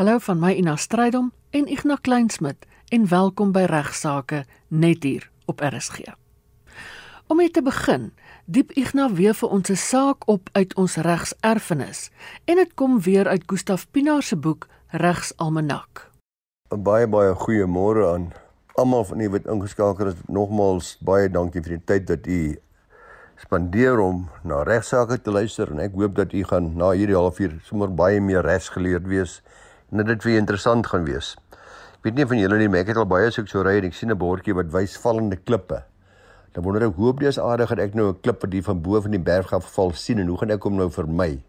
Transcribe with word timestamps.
Hallo 0.00 0.18
van 0.18 0.38
my 0.40 0.54
Ina 0.56 0.76
Strydom 0.80 1.26
en 1.50 1.66
Ignas 1.68 2.00
Kleinsmid 2.00 2.64
en 2.88 3.02
welkom 3.08 3.50
by 3.52 3.66
Regsake 3.68 4.46
net 4.72 5.02
hier 5.04 5.26
op 5.44 5.60
RSG. 5.60 6.14
Om 7.28 7.36
mee 7.36 7.50
te 7.52 7.60
begin, 7.60 8.06
diep 8.48 8.72
Ignas 8.80 9.12
weer 9.18 9.36
vir 9.36 9.52
ons 9.52 9.68
'n 9.68 9.76
saak 9.76 10.24
op 10.24 10.48
uit 10.52 10.72
ons 10.74 10.96
regserfenis 10.96 12.08
en 12.44 12.56
dit 12.56 12.74
kom 12.74 13.00
weer 13.00 13.28
uit 13.28 13.44
Gustaf 13.46 13.90
Pinaar 13.90 14.22
se 14.22 14.36
boek 14.36 14.68
Regsalmanak. 14.88 16.08
'n 16.72 16.82
Baie 16.82 17.06
baie 17.06 17.34
goeie 17.34 17.66
môre 17.66 18.14
aan 18.14 18.32
almal 18.74 19.04
van 19.04 19.20
u 19.20 19.28
wat 19.28 19.46
ingeskakel 19.46 20.06
is. 20.06 20.14
Nogmaals 20.26 20.96
baie 21.00 21.28
dankie 21.30 21.62
vir 21.62 21.76
die 21.76 21.84
tyd 21.84 22.08
wat 22.08 22.26
u 22.26 22.58
spandeer 23.36 23.98
om 23.98 24.28
na 24.44 24.62
regsaake 24.62 25.20
te 25.20 25.30
luister 25.30 25.70
en 25.70 25.78
ek 25.78 25.92
hoop 25.92 26.14
dat 26.14 26.32
u 26.32 26.44
gaan 26.44 26.76
na 26.76 26.90
hierdie 26.90 27.16
halfuur 27.16 27.60
sommer 27.62 27.94
baie 27.94 28.20
meer 28.20 28.42
regsgeleerd 28.42 29.06
wees 29.06 29.42
dat 29.98 30.06
dit 30.06 30.22
vir 30.22 30.38
interessant 30.38 30.86
gaan 30.86 31.04
wees. 31.04 31.36
Ek 31.98 32.04
weet 32.06 32.14
nie 32.14 32.26
van 32.26 32.38
julle 32.38 32.58
nie, 32.58 32.68
maar 32.68 32.80
ek 32.80 32.92
het 32.92 32.96
al 32.96 33.06
baie 33.06 33.30
soek 33.30 33.48
so 33.48 33.62
ry 33.62 33.78
en 33.78 33.84
ek 33.84 33.94
sien 33.94 34.10
'n 34.10 34.18
bordjie 34.18 34.54
wat 34.54 34.70
wys 34.72 34.96
vallende 34.96 35.36
klippe. 35.36 35.82
Dan 36.52 36.64
wonder 36.64 36.82
ek 36.82 36.96
hoop 36.96 37.20
dis 37.20 37.38
aardig 37.38 37.68
dat 37.68 37.78
ek 37.78 37.94
nou 37.94 38.08
'n 38.08 38.20
klip 38.20 38.42
wat 38.42 38.52
hier 38.52 38.62
van 38.62 38.80
bo 38.82 39.00
van 39.00 39.10
die 39.10 39.18
berg 39.18 39.52
af 39.52 39.72
val 39.74 39.92
sien 39.92 40.18
en 40.18 40.26
hoe 40.26 40.38
gaan 40.38 40.50
ek 40.50 40.62
hom 40.62 40.76
nou 40.76 40.90
vermy? 40.90 41.42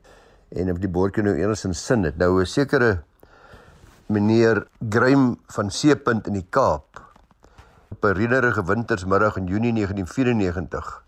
En 0.51 0.71
of 0.71 0.79
die 0.79 0.89
bordjie 0.89 1.23
nou 1.23 1.35
enigstens 1.35 1.85
sin 1.85 2.03
het. 2.03 2.17
Nou 2.17 2.41
'n 2.41 2.45
sekere 2.45 3.03
meneer 4.07 4.67
Grym 4.89 5.37
van 5.47 5.71
Seepunt 5.71 6.27
in 6.27 6.33
die 6.33 6.47
Kaap 6.49 7.01
op 7.91 8.03
'n 8.03 8.13
reënerige 8.13 8.63
wintersmiddag 8.63 9.37
in 9.37 9.47
Junie 9.47 9.71
1994 9.71 11.03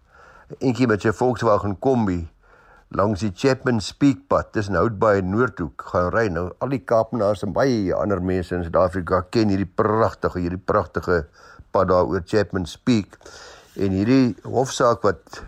eentjie 0.59 0.87
met 0.87 1.01
sy 1.01 1.11
Volkswagen 1.11 1.79
Kombi 1.79 2.27
langs 2.93 3.23
die 3.25 3.31
Chapman 3.33 3.79
Speak 3.81 4.27
pad 4.29 4.51
tussen 4.53 4.77
Houtbaai 4.77 5.23
en 5.23 5.31
Noordhoek 5.33 5.81
gaan 5.91 6.11
ry. 6.13 6.27
Nou 6.29 6.51
al 6.61 6.75
die 6.75 6.81
Kaapenaars 6.85 7.41
en 7.45 7.53
baie 7.55 7.89
ander 7.97 8.21
mense 8.21 8.53
in 8.53 8.65
Suid-Afrika 8.65 9.23
ken 9.33 9.49
hierdie 9.49 9.69
pragtige 9.69 10.43
hierdie 10.43 10.61
pragtige 10.61 11.23
pad 11.73 11.89
daar 11.89 12.05
oor 12.09 12.21
Chapman 12.25 12.67
Speak. 12.69 13.17
En 13.73 13.97
hierdie 13.97 14.35
hofsaak 14.45 15.01
wat 15.07 15.41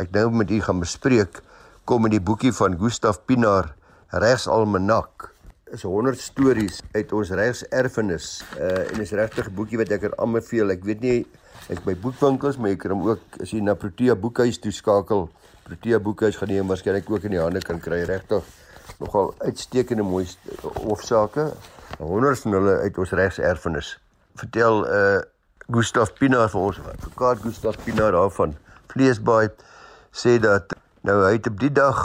ek 0.00 0.12
nou 0.12 0.28
met 0.42 0.52
u 0.52 0.60
gaan 0.60 0.84
bespreek, 0.84 1.40
kom 1.88 2.04
in 2.08 2.18
die 2.18 2.22
boekie 2.22 2.52
van 2.52 2.76
Gustaf 2.80 3.22
Pinaar 3.24 3.72
Regsalmanak. 4.12 5.30
Is 5.72 5.86
100 5.86 6.20
stories 6.20 6.82
uit 6.92 7.12
ons 7.16 7.32
regserfenis. 7.40 8.40
Uh 8.58 8.88
en 8.90 9.00
is 9.00 9.16
regtig 9.16 9.48
'n 9.48 9.54
boekie 9.54 9.80
wat 9.80 9.92
ek 9.96 10.10
er 10.10 10.18
aanbeveel. 10.20 10.76
Ek 10.76 10.84
weet 10.84 11.00
nie 11.00 11.20
Ek 11.70 11.84
by 11.84 11.92
boekwinkels, 11.94 12.56
maar 12.58 12.72
jy 12.72 12.78
kan 12.80 12.94
hom 12.94 13.04
ook 13.06 13.36
as 13.44 13.52
jy 13.52 13.60
na 13.62 13.76
Protea 13.78 14.16
Boekhuis 14.18 14.58
toe 14.58 14.72
skakel. 14.72 15.28
Protea 15.70 16.00
Boekhuis 16.02 16.34
gaan 16.34 16.50
jy 16.50 16.58
hom 16.58 16.70
waarskynlik 16.72 17.10
ook 17.12 17.26
in 17.28 17.36
die 17.36 17.38
hande 17.38 17.60
kan 17.62 17.78
kry, 17.78 18.00
regtig. 18.08 18.46
Nogal 18.98 19.28
uitstekende 19.38 20.02
mooi 20.02 20.24
hofsaake. 20.80 21.44
Honderde 22.00 22.40
van 22.42 22.56
hulle 22.56 22.72
uit 22.82 22.98
ons 22.98 23.12
regserfenis. 23.20 23.90
Vertel 24.40 24.82
uh 24.86 25.20
Gustaf 25.70 26.10
Pinaar 26.18 26.48
vir 26.50 26.64
ons, 26.66 26.80
advokaat 26.90 27.44
Gustaf 27.44 27.76
Pinaar 27.84 28.16
daarvan 28.16 28.56
Vleesbaai 28.90 29.52
sê 30.10 30.32
dat 30.42 30.74
nou 31.06 31.20
hy 31.22 31.36
het 31.36 31.46
op 31.46 31.60
die 31.62 31.70
dag 31.70 32.00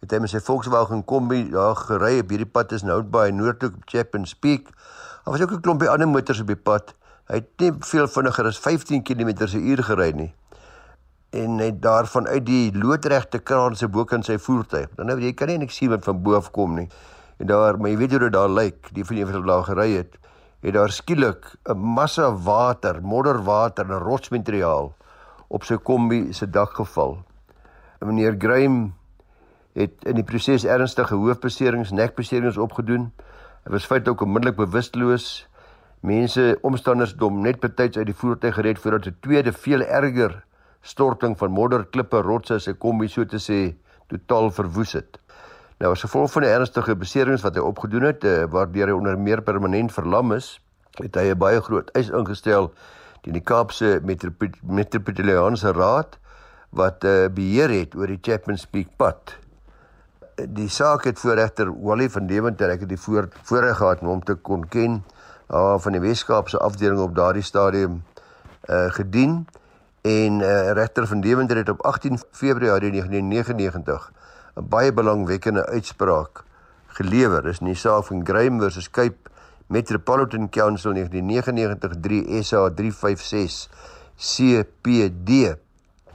het 0.00 0.14
hy 0.16 0.22
met 0.24 0.32
sy 0.32 0.40
Volkswagen 0.40 1.04
Kombi 1.04 1.42
daar 1.52 1.76
gery 1.76 2.14
op 2.22 2.32
hierdie 2.32 2.48
pad 2.48 2.72
is 2.72 2.86
nou 2.88 3.02
by 3.04 3.28
Noordhoek 3.36 3.76
op 3.76 3.84
Chapman 3.92 4.24
Speak. 4.24 4.72
Daar 4.72 5.36
was 5.36 5.44
ook 5.44 5.52
'n 5.58 5.60
klompie 5.60 5.92
ander 5.92 6.08
motors 6.08 6.40
op 6.40 6.48
die 6.48 6.56
pad. 6.56 6.94
Hy 7.28 7.44
het 7.44 7.52
nie 7.60 7.72
veel 7.92 8.08
vinniger 8.08 8.46
as 8.46 8.58
15 8.58 9.04
km/h 9.04 9.84
gery 9.84 10.12
nie. 10.16 10.32
En 11.30 11.58
het 11.58 11.82
daarvan 11.82 12.26
uit 12.26 12.46
die 12.46 12.78
loodregte 12.78 13.38
kraan 13.38 13.76
se 13.76 13.88
bokant 13.88 14.26
sy 14.26 14.38
voertuig. 14.38 14.88
Dan 14.96 15.06
nou 15.06 15.18
jy 15.20 15.32
kan 15.34 15.48
nie 15.48 15.58
niks 15.62 15.76
sien 15.78 15.90
wat 15.92 16.04
van 16.04 16.22
bo 16.22 16.34
af 16.38 16.50
kom 16.50 16.74
nie. 16.74 16.88
En 17.38 17.46
daar, 17.46 17.78
maar 17.78 17.90
jy 17.90 17.96
weet 17.96 18.10
hoe 18.10 18.20
dit 18.26 18.32
daar 18.32 18.50
lyk, 18.50 18.90
die 18.94 19.04
van 19.04 19.22
wat 19.32 19.46
daar 19.46 19.64
gery 19.64 19.90
het, 19.94 20.16
het 20.60 20.74
daar 20.74 20.90
skielik 20.90 21.46
'n 21.64 21.78
massa 21.78 22.32
water, 22.32 23.02
modderwater 23.02 23.84
en 23.84 23.98
rotsmateriaal 23.98 24.94
op 25.48 25.64
sy 25.64 25.76
kombi 25.76 26.32
se 26.32 26.50
dak 26.50 26.74
geval. 26.74 27.22
Meneer 28.00 28.34
Graham 28.38 28.94
het 29.74 30.04
in 30.04 30.14
die 30.14 30.24
proses 30.24 30.64
ernstige 30.64 31.14
hoofbeserings, 31.14 31.90
nekbeserings 31.90 32.56
opgedoen. 32.56 33.12
Hy 33.64 33.70
was 33.70 33.86
feitelik 33.86 34.20
onmiddellik 34.20 34.56
bewusteloos 34.56 35.50
Mense 36.00 36.58
omstanders 36.64 37.12
dom 37.20 37.42
net 37.44 37.58
betyds 37.60 37.98
uit 38.00 38.06
die 38.08 38.16
voertuig 38.16 38.54
gered 38.56 38.78
voordat 38.80 39.06
'n 39.06 39.16
tweede 39.20 39.52
veel 39.52 39.80
erger 39.80 40.44
storting 40.82 41.36
van 41.38 41.50
modder, 41.50 41.84
klippe, 41.84 42.22
rotse 42.22 42.58
se 42.60 42.74
kombi 42.74 43.08
so 43.08 43.24
te 43.24 43.38
sê 43.38 43.74
totaal 44.08 44.50
verwoes 44.50 44.92
het. 44.96 45.18
Nou 45.80 45.92
as 45.94 46.04
gevolg 46.04 46.32
van 46.32 46.44
die 46.44 46.52
ernstige 46.52 46.96
beserings 46.96 47.44
wat 47.44 47.56
hy 47.56 47.62
opgedoen 47.64 48.02
het, 48.10 48.24
eh, 48.24 48.44
waardeur 48.44 48.88
hy 48.88 48.96
onder 48.96 49.18
meer 49.18 49.42
permanent 49.42 49.92
verlam 49.92 50.32
is, 50.32 50.58
het 50.98 51.14
hy 51.16 51.30
'n 51.30 51.38
baie 51.38 51.60
groot 51.60 51.90
eis 51.94 52.10
ingestel 52.10 52.72
teen 53.22 53.32
die 53.32 53.44
Kaapse 53.44 54.00
Metropolitaanse 54.04 55.72
Raad 55.72 56.18
wat 56.70 57.04
uh, 57.04 57.28
beheer 57.28 57.70
het 57.70 57.94
oor 57.94 58.06
die 58.06 58.18
Chapman 58.22 58.58
Peak 58.70 58.88
pad. 58.96 59.36
Die 60.36 60.68
saak 60.68 61.04
het 61.04 61.18
voor 61.18 61.34
regter 61.34 61.72
Wally 61.82 62.08
van 62.10 62.26
Deventer 62.26 62.70
ek 62.70 62.80
het 62.80 62.88
die 62.88 63.00
voor 63.00 63.28
voorreg 63.42 63.76
gehad 63.76 64.00
om 64.00 64.06
hom 64.06 64.22
te 64.24 64.34
kon 64.34 64.68
ken 64.68 65.02
uh, 65.50 65.78
van 65.78 65.92
die 65.92 66.00
Weskaapse 66.00 66.58
afdeling 66.58 67.00
op 67.00 67.14
daardie 67.14 67.42
stadium 67.42 68.02
uh 68.68 68.88
gedien 68.92 69.46
en 70.02 70.40
uh 70.40 70.72
regter 70.72 71.06
van 71.06 71.20
Deventer 71.20 71.56
het 71.56 71.68
op 71.68 71.82
18 71.82 72.18
Februarie 72.30 72.90
1999 72.90 74.12
'n 74.56 74.68
baie 74.68 74.92
belangwekkende 74.92 75.66
uitspraak 75.66 76.44
gelewer. 76.86 77.42
Dis 77.42 77.58
in 77.58 77.66
die 77.66 77.74
saak 77.74 78.04
van 78.04 78.24
Graham 78.26 78.60
versus 78.60 78.90
Cape 78.90 79.30
Metropolitan 79.66 80.48
Council 80.48 80.92
1999 80.92 82.44
SA 82.44 82.70
356 82.74 83.68
CPD. 84.16 85.54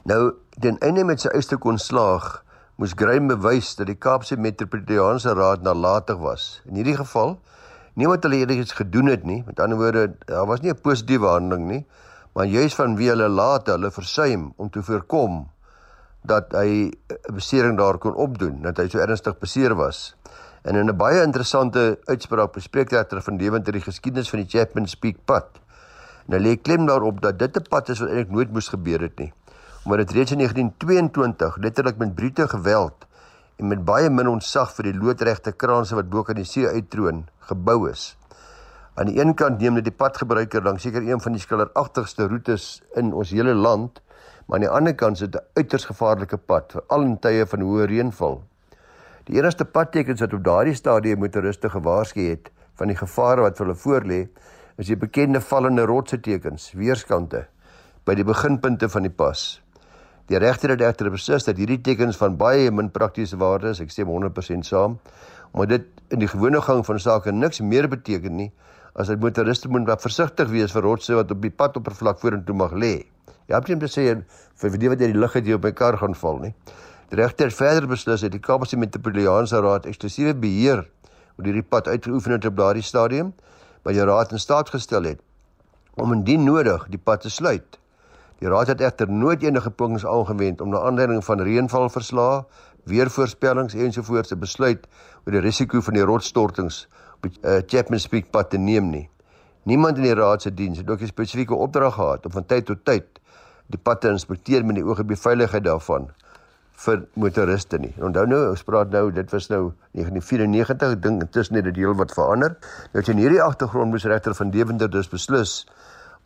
Nou, 0.03 0.34
ten 0.59 0.78
einde 0.78 1.03
met 1.03 1.22
sy 1.22 1.31
eiste 1.34 1.57
kon 1.57 1.78
slaag, 1.78 2.44
moes 2.75 2.94
Graham 2.96 3.28
bewys 3.28 3.75
dat 3.79 3.88
die 3.88 3.96
Kaapse 3.96 4.38
Metropolitaanse 4.38 5.34
Raad 5.34 5.63
nalatig 5.63 6.17
was. 6.17 6.62
In 6.66 6.75
hierdie 6.75 6.97
geval 7.00 7.40
niemand 7.96 8.23
hulle 8.28 8.44
enigiets 8.44 8.75
gedoen 8.75 9.07
het 9.07 9.23
nie. 9.23 9.44
Met 9.47 9.59
ander 9.59 9.79
woorde, 9.79 10.12
daar 10.28 10.46
was 10.46 10.62
nie 10.62 10.72
'n 10.72 10.81
positiewe 10.81 11.28
handeling 11.28 11.67
nie, 11.67 11.85
maar 12.35 12.51
juis 12.51 12.75
van 12.75 12.97
wie 13.00 13.07
hulle 13.07 13.29
laat 13.31 13.69
hulle 13.72 13.91
versuim 13.96 14.50
om 14.59 14.69
te 14.69 14.84
voorkom 14.84 15.46
dat 16.28 16.51
hy 16.51 16.91
'n 16.91 17.34
besering 17.34 17.78
daar 17.78 17.97
kon 17.97 18.16
opdoen, 18.16 18.62
dat 18.62 18.78
hy 18.78 18.88
so 18.90 19.00
ernstig 19.00 19.38
beseer 19.40 19.75
was. 19.75 20.16
En 20.63 20.75
in 20.75 20.90
'n 20.90 20.97
baie 20.97 21.22
interessante 21.23 22.00
uitspraak 22.06 22.51
bespreek 22.51 22.91
hy 22.91 23.03
ter 23.03 23.22
van 23.22 23.38
Deventer 23.38 23.73
die 23.73 23.81
geskiedenis 23.81 24.29
van 24.29 24.40
die 24.40 24.50
Chapman 24.50 24.88
Peak 25.00 25.18
pad. 25.25 25.47
En 26.28 26.34
hy 26.34 26.40
lê 26.40 26.62
klem 26.62 26.85
daarop 26.85 27.22
dat 27.22 27.40
dit 27.40 27.57
'n 27.57 27.69
pad 27.69 27.90
is 27.90 28.00
wat 28.00 28.09
eintlik 28.09 28.31
nooit 28.31 28.52
moes 28.52 28.67
gebeur 28.67 29.02
het 29.02 29.19
nie. 29.19 29.34
Omdat 29.85 30.07
dit 30.07 30.12
reeds 30.12 30.31
in 30.31 30.38
1922 30.38 31.57
letterlik 31.57 31.97
met 31.97 32.16
brute 32.16 32.47
geweld 32.47 33.06
en 33.56 33.67
met 33.67 33.85
baie 33.85 34.09
min 34.09 34.28
ontsag 34.28 34.73
vir 34.73 34.84
die 34.84 35.00
loodregte 35.00 35.52
kraanse 35.52 35.96
wat 35.96 36.09
bo 36.09 36.23
kan 36.23 36.35
die 36.35 36.44
see 36.44 36.67
uittroon 36.67 37.28
gebou 37.40 37.90
is. 37.90 38.17
Aan 38.96 39.10
die 39.12 39.20
een 39.20 39.34
kant 39.36 39.60
neem 39.60 39.76
dit 39.76 39.90
die 39.90 39.92
padgebruiker 39.92 40.64
langs 40.64 40.86
seker 40.86 41.04
een 41.04 41.20
van 41.20 41.34
die 41.36 41.42
skilleragtigste 41.44 42.30
roetes 42.32 42.68
in 42.96 43.10
ons 43.12 43.34
hele 43.36 43.52
land, 43.54 44.00
maar 44.48 44.62
aan 44.62 44.64
die 44.64 44.70
ander 44.72 44.96
kant 44.96 45.20
is 45.20 45.26
dit 45.26 45.36
'n 45.36 45.44
uiters 45.60 45.86
gevaarlike 45.86 46.38
pad 46.38 46.72
veral 46.72 47.02
in 47.02 47.18
tye 47.20 47.46
van 47.46 47.60
hoë 47.60 47.88
reënval. 47.92 48.40
Die 49.28 49.36
enigste 49.36 49.66
padtekens 49.66 50.20
wat 50.20 50.34
op 50.34 50.44
daardie 50.44 50.74
stadium 50.74 51.20
motoriste 51.20 51.70
gewaarsku 51.70 52.22
het 52.30 52.52
van 52.76 52.88
die 52.88 52.96
gevare 52.96 53.42
wat 53.42 53.58
hulle 53.58 53.76
voorlê, 53.76 54.30
is 54.78 54.88
die 54.88 54.96
bekende 54.96 55.42
vallende 55.42 55.86
rotse 55.86 56.20
tekens, 56.20 56.72
weerskante 56.72 57.48
by 58.06 58.16
die 58.16 58.24
beginpunte 58.24 58.90
van 58.90 59.02
die 59.02 59.12
pas. 59.12 59.62
Die 60.28 60.38
regter 60.38 60.70
het 60.70 60.82
egter 60.82 61.12
beslis 61.12 61.44
dat 61.44 61.58
hierdie 61.58 61.82
tekens 61.82 62.18
van 62.18 62.38
baie 62.38 62.72
min 62.72 62.92
praktiese 62.92 63.38
waarde 63.38 63.70
is. 63.70 63.80
Ek 63.80 63.92
stem 63.92 64.08
100% 64.08 64.66
saam. 64.66 65.00
Maar 65.54 65.68
dit 65.68 65.86
in 66.10 66.20
die 66.20 66.28
gewone 66.28 66.62
gang 66.62 66.86
van 66.86 67.00
sake 67.00 67.32
niks 67.32 67.62
meer 67.62 67.88
beteken 67.88 68.36
nie 68.36 68.52
as 68.96 69.12
dat 69.12 69.20
motoriste 69.20 69.70
moet 69.70 69.88
wat 69.90 70.02
versigtig 70.02 70.50
wees 70.50 70.72
vir 70.72 70.86
rotse 70.88 71.16
wat 71.18 71.32
op 71.32 71.42
die 71.44 71.52
padoppervlak 71.52 72.20
vorentoe 72.22 72.56
mag 72.56 72.72
lê. 72.72 72.96
Jy 73.46 73.56
het 73.56 73.68
net 73.70 73.84
gesê 73.84 74.06
vir 74.62 74.78
die 74.80 74.90
wat 74.90 75.02
jy 75.03 75.12
die 75.12 75.20
lug 75.20 75.34
het 75.36 75.46
jy 75.46 75.58
op 75.58 75.66
my 75.68 75.72
kar 75.76 75.97
gaan 76.00 76.16
val 76.16 76.40
nie. 76.42 76.53
Die 77.12 77.20
regter 77.20 77.52
het 77.52 77.58
verder 77.58 77.88
beslis 77.92 78.24
dat 78.24 78.34
die 78.34 78.42
Kaapse 78.42 78.80
Metropolitaanse 78.80 79.59
Raad 79.62 79.86
eksklusiewe 79.86 80.34
beheer 80.40 80.86
oor 81.36 81.46
hierdie 81.50 81.66
pad 81.68 81.88
uitgeoefen 81.92 82.38
het 82.38 82.47
op 82.47 82.56
daardie 82.58 82.84
stadium, 82.84 83.34
maar 83.84 83.94
die 83.94 84.06
raad 84.08 84.32
in 84.32 84.40
staat 84.40 84.72
gestel 84.74 85.03
het 85.03 85.22
om 85.96 86.12
indien 86.12 86.44
nodig 86.44 86.88
die 86.91 87.00
pad 87.00 87.22
te 87.24 87.30
sluit. 87.32 87.78
Die 88.44 88.50
raad 88.52 88.68
het 88.68 88.82
egter 88.84 89.12
nooit 89.12 89.44
enige 89.44 89.72
pogings 89.72 90.03
aangewend 90.06 90.62
om 90.62 90.74
na 90.74 90.82
aanleiding 90.88 91.24
van 91.24 91.44
reënvalverslae, 91.44 92.41
weervoorspellings 92.90 93.78
ensovoorts 93.80 94.34
te 94.34 94.36
besluit 94.36 94.88
oor 95.24 95.38
die 95.38 95.44
risiko 95.46 95.80
van 95.82 95.96
die 95.96 96.03
rotsstortings 96.03 96.82
op 97.16 97.28
die 97.28 97.34
uh, 97.41 97.62
Chapman 97.67 98.00
Peak 98.09 98.32
pad 98.32 98.50
te 98.50 98.58
neem 98.58 98.90
nie. 98.91 99.09
Niemand 99.66 99.97
in 99.97 100.03
die 100.03 100.14
raad 100.14 100.41
se 100.41 100.53
diens 100.53 100.78
het 100.78 100.90
ook 100.90 101.02
'n 101.02 101.08
spesifieke 101.08 101.56
opdrag 101.56 101.94
gehad 101.94 102.26
om 102.26 102.32
van 102.32 102.46
tyd 102.46 102.66
tot 102.66 102.85
tyd 102.85 103.20
die 103.67 103.79
pad 103.79 104.02
te 104.02 104.09
inspekteer 104.09 104.66
met 104.66 104.76
die 104.76 104.85
oog 104.85 105.00
op 105.00 105.08
die 105.08 105.17
veiligheid 105.17 105.64
daarvan. 105.64 106.12
vir 106.76 107.06
motoriste 107.16 107.79
nie. 107.79 107.94
Onthou 108.03 108.26
nou, 108.28 108.41
ons 108.52 108.64
praat 108.67 108.91
nou, 108.91 109.08
dit 109.16 109.32
was 109.32 109.47
nou 109.52 109.62
1994, 109.96 110.96
ek 110.97 111.03
dink 111.06 111.23
intussen 111.23 111.56
het 111.59 111.67
dit 111.70 111.79
heel 111.79 111.96
wat 111.96 112.12
verander. 112.16 112.58
Nou 112.94 113.03
in 113.14 113.22
hierdie 113.23 113.41
agtergrond 113.41 113.94
moes 113.94 114.08
regter 114.12 114.35
van 114.35 114.52
Deventer 114.52 114.91
dus 114.91 115.09
beslis 115.12 115.56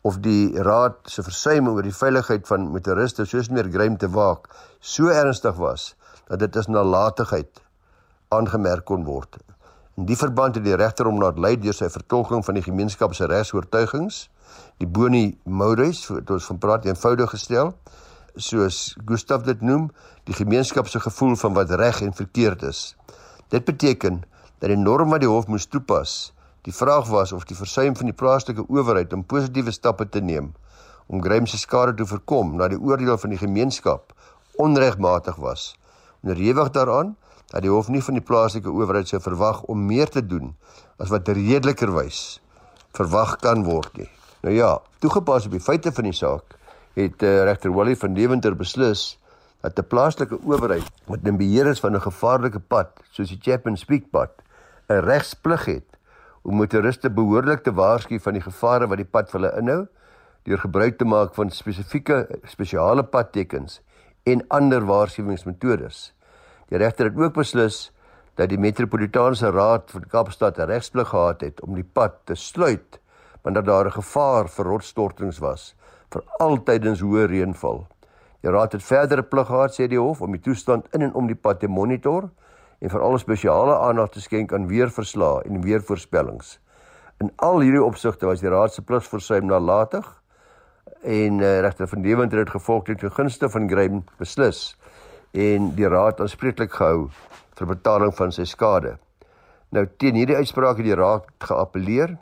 of 0.02 0.18
die 0.24 0.50
raad 0.64 0.96
se 1.12 1.22
versuim 1.22 1.68
oor 1.68 1.84
die 1.84 1.94
veiligheid 1.94 2.46
van 2.48 2.70
motoriste 2.72 3.26
soos 3.28 3.50
meer 3.52 3.68
grym 3.70 3.98
te 4.00 4.08
waak 4.08 4.48
so 4.80 5.12
ernstig 5.12 5.58
was 5.60 5.94
dat 6.30 6.40
dit 6.40 6.56
as 6.56 6.70
nalatigheid 6.70 7.60
aangemerk 8.32 8.86
kon 8.88 9.04
word. 9.04 9.36
In 10.00 10.06
die 10.08 10.16
verband 10.16 10.54
het 10.56 10.64
die 10.64 10.76
regter 10.80 11.04
hom 11.04 11.18
laat 11.20 11.36
lei 11.36 11.58
deur 11.60 11.74
sy 11.76 11.90
vertolking 11.92 12.40
van 12.46 12.56
die 12.56 12.62
gemeenskap 12.64 13.12
se 13.12 13.26
regsoortuigings, 13.28 14.30
die 14.80 14.86
boni 14.88 15.34
modes, 15.44 16.06
wat 16.08 16.30
ons 16.32 16.46
van 16.48 16.60
praat 16.62 16.86
eenvoudig 16.88 17.28
gestel, 17.34 17.74
soos 18.32 18.78
Gustav 19.10 19.44
dit 19.44 19.60
noem, 19.60 19.90
die 20.24 20.38
gemeenskap 20.38 20.88
se 20.88 21.02
gevoel 21.04 21.36
van 21.42 21.52
wat 21.58 21.76
reg 21.76 22.00
en 22.06 22.16
verkeerd 22.16 22.64
is. 22.70 22.80
Dit 23.52 23.68
beteken 23.68 24.22
dat 24.64 24.72
die 24.72 24.80
norm 24.80 25.12
wat 25.12 25.20
die 25.20 25.28
hof 25.28 25.52
moes 25.52 25.68
toepas, 25.68 26.32
die 26.64 26.72
vraag 26.72 27.12
was 27.12 27.36
of 27.36 27.44
die 27.44 27.60
versuim 27.60 27.92
van 28.00 28.08
die 28.08 28.16
plaaslike 28.16 28.64
owerheid 28.72 29.12
om 29.12 29.28
positiewe 29.28 29.76
stappe 29.76 30.08
te 30.08 30.24
neem 30.24 30.54
om 31.12 31.20
Graham 31.20 31.44
se 31.50 31.60
skade 31.60 31.98
te 31.98 32.08
voorkom 32.08 32.56
na 32.56 32.72
die 32.72 32.80
oordeel 32.80 33.20
van 33.20 33.36
die 33.36 33.42
gemeenskap 33.44 34.14
onregmatig 34.64 35.36
was. 35.44 35.74
Onderhewig 36.24 36.72
daaraan 36.72 37.18
dat 37.50 37.62
die 37.62 37.70
hof 37.70 37.88
nie 37.88 38.02
van 38.02 38.14
die 38.14 38.24
plaaslike 38.24 38.70
owerheid 38.70 39.08
sou 39.08 39.20
verwag 39.20 39.62
om 39.62 39.86
meer 39.86 40.08
te 40.08 40.22
doen 40.26 40.54
as 40.98 41.10
wat 41.10 41.28
redelikerwys 41.28 42.40
verwag 42.96 43.36
kan 43.42 43.64
word 43.64 43.96
nie. 43.98 44.08
Nou 44.42 44.54
ja, 44.54 44.70
toegepas 44.98 45.46
op 45.46 45.54
die 45.54 45.62
feite 45.62 45.92
van 45.92 46.08
die 46.08 46.16
saak, 46.16 46.56
het 46.98 47.22
uh, 47.22 47.44
regter 47.46 47.72
Wally 47.74 47.96
van 47.96 48.14
Deventer 48.14 48.56
beslis 48.56 49.18
dat 49.60 49.78
'n 49.78 49.86
plaaslike 49.86 50.38
owerheid 50.44 50.88
met 51.06 51.26
'n 51.26 51.36
beheer 51.36 51.66
is 51.66 51.80
van 51.80 51.94
'n 51.94 52.00
gevaarlike 52.00 52.60
pad, 52.60 52.90
soos 53.10 53.28
die 53.28 53.38
Chapman 53.42 53.76
Speak 53.76 54.10
pad, 54.10 54.30
'n 54.88 55.04
regsplig 55.04 55.64
het 55.64 55.90
om 56.42 56.56
motoriste 56.56 57.10
behoorlik 57.10 57.62
te 57.62 57.72
waarsku 57.72 58.18
van 58.18 58.32
die 58.32 58.42
gevare 58.42 58.86
wat 58.86 58.96
die 58.96 59.10
pad 59.10 59.30
vir 59.30 59.40
hulle 59.40 59.58
inhou 59.60 59.86
deur 60.42 60.58
gebruik 60.58 60.98
te 60.98 61.04
maak 61.04 61.34
van 61.34 61.50
spesifieke 61.50 62.26
spesiale 62.44 63.04
padtekens 63.04 63.80
en 64.24 64.44
ander 64.48 64.84
waarskuwingsmetodes. 64.86 66.12
Die 66.70 66.78
regter 66.78 67.08
het 67.08 67.18
ook 67.18 67.34
beslis 67.34 67.88
dat 68.38 68.52
die 68.52 68.58
metropolitaanse 68.58 69.50
raad 69.50 69.90
van 69.90 70.04
Kaapstad 70.08 70.58
regsplig 70.70 71.08
gehad 71.10 71.40
het 71.42 71.60
om 71.66 71.74
die 71.74 71.84
pad 71.84 72.20
te 72.30 72.36
sluit 72.38 73.00
wanneer 73.42 73.64
daar 73.66 73.86
'n 73.86 73.98
gevaar 73.98 74.48
vir 74.48 74.64
rotsstortings 74.64 75.38
was 75.38 75.74
vir 76.10 76.22
altydens 76.38 77.00
hoë 77.00 77.26
reënval. 77.26 77.86
Die 78.40 78.50
raad 78.50 78.72
het 78.72 78.82
verdere 78.82 79.22
plig 79.22 79.46
gehad 79.46 79.74
sê 79.74 79.88
die 79.88 79.98
hof 79.98 80.20
om 80.20 80.32
die 80.32 80.40
toestand 80.40 80.86
in 80.94 81.02
en 81.02 81.14
om 81.14 81.26
die 81.26 81.36
pad 81.36 81.60
te 81.60 81.68
monitor 81.68 82.30
en 82.80 82.90
veral 82.90 83.18
spesiale 83.18 83.78
aandag 83.78 84.08
te 84.08 84.20
skenk 84.20 84.52
aan 84.52 84.66
weerverslae 84.66 85.42
en 85.44 85.60
weervoorspellings. 85.62 86.58
In 87.20 87.32
al 87.36 87.60
hierdie 87.60 87.84
opsigte 87.84 88.26
was 88.26 88.40
die 88.40 88.48
raad 88.48 88.72
se 88.72 88.82
pligsversuim 88.82 89.46
nalatig 89.46 90.22
en 91.02 91.40
uh, 91.40 91.60
regter 91.60 91.88
van 91.88 92.02
Deventer 92.02 92.38
het 92.38 92.50
gevolglik 92.50 92.98
ten 92.98 93.12
gunste 93.12 93.50
van 93.50 93.68
Graham 93.68 94.04
beslis 94.18 94.76
en 95.32 95.74
die 95.76 95.88
raad 95.88 96.20
aanspreeklik 96.20 96.72
gehou 96.74 97.10
vir 97.58 97.70
betaling 97.70 98.12
van 98.16 98.32
sy 98.34 98.44
skade. 98.48 98.96
Nou 99.70 99.84
teen 100.02 100.16
hierdie 100.18 100.36
uitspraak 100.36 100.80
het 100.80 100.88
die 100.88 100.98
raad 100.98 101.28
geappeleer. 101.46 102.16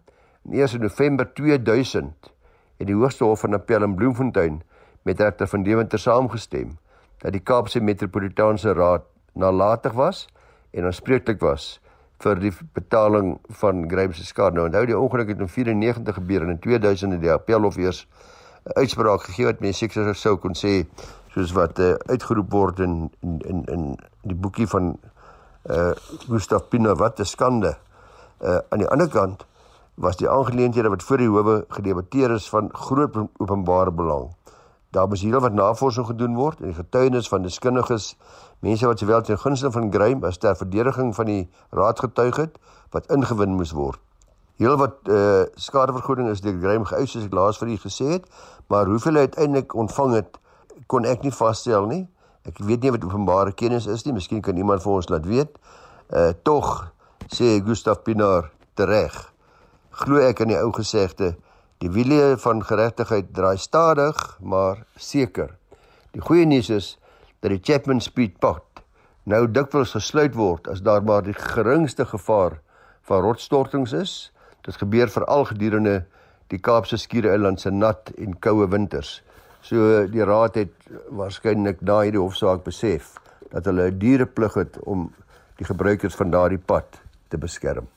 In 0.45 0.59
1 0.61 0.81
November 0.83 1.29
2000 1.35 2.33
het 2.79 2.87
die 2.87 2.97
Hoogste 2.97 3.25
Hof 3.25 3.41
van 3.41 3.55
Appel 3.55 3.83
in 3.83 3.95
Bloemfontein 3.95 4.63
met 5.03 5.21
regter 5.21 5.49
van 5.49 5.63
Deventer 5.63 5.99
saamgestem 5.99 6.77
dat 7.23 7.33
die 7.33 7.43
Kaapse 7.43 7.81
Metropolitaanse 7.81 8.73
Raad 8.73 9.07
nalatig 9.35 9.93
was 9.93 10.27
en 10.71 10.85
aanspreeklik 10.85 11.41
was 11.41 11.79
vir 12.23 12.41
die 12.43 12.53
betaling 12.75 13.37
van 13.61 13.87
Graham 13.91 14.13
se 14.13 14.27
skade. 14.27 14.57
Nou 14.59 14.67
onthou 14.67 14.85
die 14.87 14.99
ongeluk 14.99 15.33
het 15.33 15.41
in 15.41 15.49
94 15.49 16.19
gebeur 16.19 16.45
en 16.45 16.57
in 16.57 16.59
2000 16.63 17.17
het 17.17 17.23
die 17.23 17.33
Appelhof 17.33 17.79
eers 17.79 18.07
'n 18.67 18.77
uitspraak 18.83 19.23
gegee 19.23 19.47
wat 19.47 19.61
mense 19.61 19.79
seker 19.79 20.15
sou 20.15 20.37
kon 20.37 20.55
sê 20.55 20.85
soos 21.35 21.53
wat 21.53 21.79
uh, 21.79 21.95
uitgeroep 22.09 22.53
word 22.53 22.81
in 22.81 23.11
in 23.21 23.41
in 23.41 23.65
in 23.65 23.85
die 24.23 24.37
boekie 24.37 24.67
van 24.67 24.97
uh 25.69 25.93
Gustav 26.29 26.69
Pina 26.69 26.95
wat 26.95 27.21
'n 27.21 27.25
skande. 27.25 27.77
Uh 28.41 28.59
aan 28.71 28.79
die 28.79 28.89
ander 28.89 29.09
kant 29.09 29.47
was 29.95 30.17
die 30.17 30.31
aangeleenthede 30.31 30.89
wat 30.89 31.03
voor 31.03 31.17
die 31.17 31.29
howe 31.29 31.65
gedebatteer 31.69 32.31
is 32.31 32.49
van 32.49 32.69
groot 32.73 33.17
openbare 33.37 33.91
belang. 33.91 34.31
Daar 34.91 35.09
moes 35.09 35.23
heelwat 35.23 35.53
navorsing 35.53 36.07
gedoen 36.07 36.35
word 36.35 36.61
en 36.61 36.71
die 36.71 36.75
getuienis 36.75 37.29
van 37.29 37.43
deskundiges, 37.43 38.17
mense 38.59 38.87
wat 38.87 38.99
sowel 38.99 39.23
ten 39.23 39.39
gunste 39.39 39.71
van 39.71 39.93
Graham 39.93 40.25
as 40.25 40.39
ter 40.39 40.57
verdediging 40.57 41.15
van 41.15 41.27
die 41.27 41.51
raad 41.71 41.99
getuig 41.99 42.37
het, 42.37 42.59
wat 42.91 43.11
ingewin 43.13 43.57
moes 43.59 43.73
word. 43.73 44.01
Heelwat 44.57 44.97
uh 45.09 45.43
skadevergoeding 45.55 46.31
is 46.31 46.41
deur 46.41 46.57
Graham 46.63 46.85
geëis 46.85 47.11
soos 47.11 47.27
ek 47.29 47.35
laas 47.37 47.59
vir 47.59 47.69
u 47.69 47.77
gesê 47.77 48.09
het, 48.17 48.25
maar 48.67 48.87
hoeveel 48.87 49.21
hy 49.21 49.27
uiteindelik 49.29 49.75
ontvang 49.75 50.15
het, 50.15 50.39
kon 50.87 51.05
ek 51.05 51.23
nie 51.23 51.35
vasstel 51.35 51.89
nie. 51.89 52.05
Ek 52.47 52.61
weet 52.65 52.83
nie 52.83 52.93
wat 52.95 53.05
openbare 53.05 53.53
kennis 53.53 53.87
is 53.87 54.07
nie, 54.07 54.15
miskien 54.15 54.43
kan 54.43 54.57
iemand 54.57 54.83
vir 54.83 54.93
ons 54.93 55.11
laat 55.11 55.27
weet. 55.27 55.59
Uh 56.09 56.33
tog 56.43 56.93
sê 57.29 57.59
Gustav 57.65 58.05
Pinaar 58.05 58.53
tereg 58.79 59.17
glo 59.99 60.21
ek 60.23 60.45
in 60.45 60.53
die 60.53 60.59
ou 60.61 60.71
gesegde 60.77 61.33
die 61.83 61.91
wiele 61.91 62.37
van 62.39 62.63
geregtigheid 62.63 63.33
draai 63.35 63.59
stadig 63.59 64.19
maar 64.39 64.85
seker. 64.95 65.57
Die 66.15 66.23
goeie 66.23 66.47
nuus 66.47 66.71
is 66.71 66.89
dat 67.43 67.51
die 67.51 67.63
Chapman 67.63 68.01
Speed 68.03 68.39
pad 68.43 68.83
nou 69.29 69.45
dikwels 69.51 69.97
gesluit 69.97 70.39
word 70.39 70.71
as 70.71 70.85
daar 70.87 71.03
maar 71.03 71.27
die 71.27 71.37
geringste 71.37 72.07
gevaar 72.07 72.61
van 73.11 73.25
rotsstortings 73.27 73.93
is. 73.93 74.13
Dit 74.63 74.79
gebeur 74.79 75.11
veral 75.11 75.49
gedurende 75.51 75.97
die 76.53 76.61
Kaapse 76.63 76.97
Skiereiland 76.97 77.61
se 77.61 77.71
nat 77.75 78.13
en 78.17 78.39
koue 78.39 78.69
winters. 78.71 79.19
So 79.61 80.07
die 80.07 80.25
raad 80.25 80.55
het 80.55 80.75
waarskynlik 81.11 81.81
na 81.81 82.01
hierdie 82.01 82.23
hofsaak 82.23 82.65
besef 82.65 83.17
dat 83.51 83.65
hulle 83.65 83.91
'n 83.91 83.99
diereplig 83.99 84.55
het 84.55 84.79
om 84.85 85.13
die 85.57 85.67
gebruikers 85.67 86.15
van 86.15 86.31
daardie 86.31 86.59
pad 86.59 87.01
te 87.29 87.39
beskerm. 87.39 87.89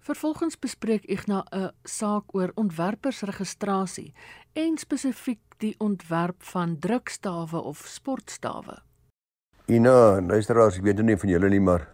Vervolgens 0.00 0.58
bespreek 0.58 1.04
Igna 1.04 1.44
'n 1.52 1.70
saak 1.84 2.34
oor 2.34 2.50
ontwerpersregistrasie 2.54 4.14
en 4.52 4.78
spesifiek 4.78 5.40
die 5.58 5.74
ontwerp 5.78 6.42
van 6.42 6.78
drukstawe 6.78 7.60
of 7.60 7.78
sportstawe. 7.86 8.78
Ina, 9.66 10.20
luisteraars, 10.20 10.76
ek 10.76 10.82
weet 10.82 11.02
nie 11.02 11.16
van 11.16 11.28
julle 11.28 11.48
nie, 11.48 11.60
maar 11.60 11.88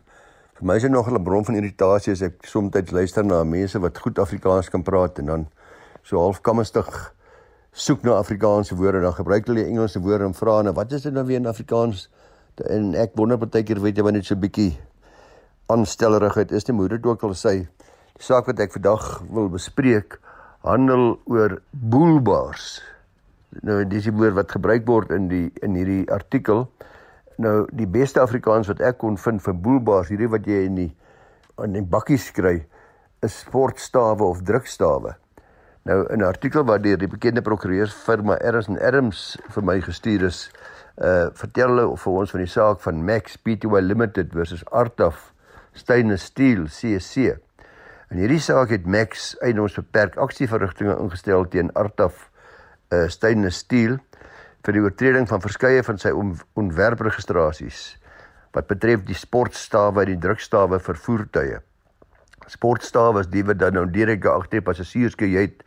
vir 0.54 0.66
my 0.66 0.76
is 0.76 0.82
dit 0.82 0.90
nog 0.90 1.10
'n 1.10 1.22
bron 1.22 1.44
van 1.44 1.54
irritasie 1.54 2.12
as 2.12 2.22
ek 2.22 2.46
soms 2.46 2.90
luister 2.90 3.24
na 3.24 3.44
mense 3.44 3.78
wat 3.78 3.98
goed 3.98 4.18
Afrikaans 4.18 4.68
kan 4.68 4.82
praat 4.82 5.18
en 5.18 5.26
dan 5.26 5.48
so 6.02 6.18
half 6.18 6.40
kamstig 6.40 7.13
soek 7.74 8.04
na 8.06 8.20
Afrikaanse 8.22 8.76
woorde, 8.78 9.00
dan 9.02 9.14
gebruik 9.16 9.48
hulle 9.50 9.64
Engelse 9.66 10.00
woorde 10.00 10.28
en 10.28 10.34
vra 10.38 10.60
nou 10.62 10.72
wat 10.76 10.92
is 10.94 11.02
dit 11.02 11.14
nou 11.14 11.24
weer 11.26 11.40
in 11.42 11.50
Afrikaans? 11.50 12.06
En 12.70 12.92
ek 12.94 13.16
wonder 13.18 13.38
baie 13.42 13.64
keer 13.66 13.80
weet 13.82 13.98
jy 13.98 14.04
wanneer 14.06 14.22
dit 14.22 14.30
so 14.30 14.38
bietjie 14.38 14.70
aanstellerigheid 15.74 16.52
is, 16.54 16.68
nie 16.68 16.76
moet 16.78 16.94
dit 16.94 17.06
ook 17.06 17.24
al 17.26 17.34
sê. 17.34 17.54
Die 18.14 18.22
saak 18.22 18.46
wat 18.46 18.62
ek 18.62 18.76
vandag 18.76 19.08
wil 19.26 19.50
bespreek 19.50 20.20
handel 20.62 21.16
oor 21.26 21.58
boelbars. 21.72 22.78
Nou 23.66 23.80
dis 23.90 24.06
die 24.06 24.14
woord 24.14 24.38
wat 24.38 24.54
gebruik 24.54 24.86
word 24.86 25.10
in 25.14 25.26
die 25.32 25.48
in 25.66 25.74
hierdie 25.74 26.06
artikel. 26.14 26.68
Nou 27.42 27.64
die 27.74 27.90
beste 27.90 28.22
Afrikaans 28.22 28.70
wat 28.70 28.84
ek 28.86 29.00
kon 29.02 29.18
vind 29.18 29.42
vir 29.42 29.58
boelbars, 29.66 30.14
hierdie 30.14 30.30
wat 30.30 30.46
jy 30.46 30.62
in 30.68 30.78
die 30.78 30.92
in 31.62 31.74
die 31.74 31.84
bakkies 31.86 32.30
kry, 32.34 32.60
is 33.22 33.42
sportstawe 33.42 34.22
of 34.22 34.46
drukstawe. 34.46 35.14
Nou 35.84 36.06
in 36.08 36.18
'n 36.18 36.24
artikel 36.24 36.64
wat 36.64 36.82
deur 36.82 36.96
die 36.96 37.08
bekende 37.08 37.42
prokureursfirma 37.42 38.38
Ernst 38.40 38.70
& 38.78 38.88
Adams 38.88 39.36
vir 39.52 39.64
my 39.64 39.80
gestuur 39.80 40.22
is, 40.24 40.50
uh 40.96 41.28
vertel 41.36 41.68
hulle 41.68 41.96
vir 41.96 42.12
ons 42.12 42.30
van 42.30 42.40
die 42.40 42.48
saak 42.48 42.80
van 42.80 43.04
Max 43.04 43.36
Pty 43.36 43.68
Limited 43.80 44.32
versus 44.32 44.64
Artaf 44.64 45.32
Stainless 45.74 46.24
Steel 46.24 46.64
CSC. 46.64 47.36
In 48.10 48.16
hierdie 48.16 48.40
saak 48.40 48.70
het 48.70 48.86
Max 48.86 49.36
eienoms 49.42 49.74
beperk 49.74 50.16
aksieverrigtinge 50.16 50.96
ingestel 50.96 51.44
teen 51.48 51.70
Artaf 51.74 52.30
uh, 52.90 53.08
Stainless 53.08 53.58
Steel 53.58 53.98
vir 54.64 54.72
die 54.72 54.80
oortreding 54.80 55.28
van 55.28 55.44
verskeie 55.44 55.82
van 55.82 55.98
sy 55.98 56.14
ontwerpregistrasies 56.54 57.98
wat 58.54 58.70
betref 58.70 59.04
die 59.04 59.18
sportstawe 59.18 60.00
en 60.06 60.14
die 60.14 60.20
drukstawe 60.22 60.78
vir 60.80 60.96
voertuie. 60.96 61.60
Sportstawe 62.46 63.20
is 63.20 63.30
die 63.32 63.44
wat 63.44 63.58
dan 63.58 63.76
nou 63.78 63.86
direk 63.90 64.26
agter 64.28 64.58
die 64.58 64.66
passasierskajuit 64.66 65.62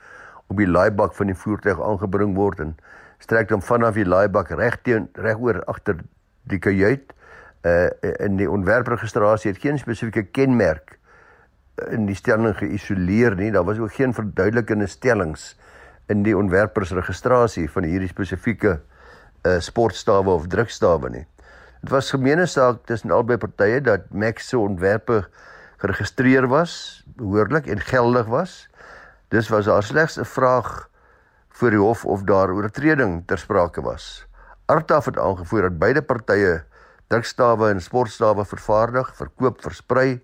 op 0.47 0.57
die 0.57 0.67
laaibak 0.69 1.15
van 1.17 1.31
die 1.31 1.37
voertuig 1.37 1.79
aangebring 1.83 2.35
word 2.37 2.61
en 2.63 2.75
strek 3.23 3.49
dan 3.49 3.63
vanaf 3.65 3.97
die 3.97 4.05
laaibak 4.07 4.51
reg 4.55 4.77
teen 4.85 5.07
regoor 5.17 5.63
agter 5.67 6.03
die 6.47 6.59
kajuit. 6.59 7.13
Uh 7.65 7.89
in 8.23 8.37
die 8.37 8.49
ontwerpregistrasie 8.49 9.51
het 9.51 9.61
geen 9.61 9.79
spesifieke 9.81 10.23
kenmerk 10.31 10.97
in 11.91 12.05
die 12.05 12.15
stelling 12.15 12.55
geïsoleer 12.57 13.35
nie. 13.35 13.51
Daar 13.51 13.65
was 13.65 13.81
ook 13.81 13.93
geen 13.93 14.13
verduidelikende 14.13 14.87
stellings 14.87 15.55
in 16.07 16.23
die 16.23 16.37
ontwerpersregistrasie 16.37 17.67
van 17.69 17.89
hierdie 17.89 18.11
spesifieke 18.13 18.77
uh 19.47 19.57
sportstawe 19.59 20.29
of 20.29 20.47
drukstawe 20.47 21.09
nie. 21.09 21.25
Dit 21.81 21.91
was 21.93 22.11
gemeene 22.13 22.45
saak 22.49 22.85
tussen 22.89 23.11
albei 23.11 23.37
partye 23.37 23.81
dat 23.81 24.09
Max 24.11 24.49
se 24.49 24.57
ontwerpe 24.57 25.25
geregistreer 25.77 26.47
was, 26.47 27.03
behoorlik 27.05 27.67
en 27.67 27.79
geldig 27.79 28.25
was. 28.25 28.67
Dis 29.33 29.49
was 29.49 29.65
daar 29.65 29.83
slegs 29.83 30.17
'n 30.17 30.25
vraag 30.25 30.89
voor 31.49 31.69
die 31.69 31.79
hof 31.79 32.05
of 32.05 32.21
daar 32.23 32.49
oortreding 32.49 33.23
ter 33.25 33.37
sprake 33.37 33.81
was. 33.81 34.27
Artaf 34.65 35.05
het 35.05 35.19
aangevoer 35.19 35.61
dat 35.61 35.77
beide 35.77 36.01
partye 36.01 36.63
drukstawe 37.07 37.69
en 37.69 37.81
sportstawe 37.81 38.45
vervaardig, 38.45 39.15
verkoop, 39.15 39.61
versprei, 39.61 40.21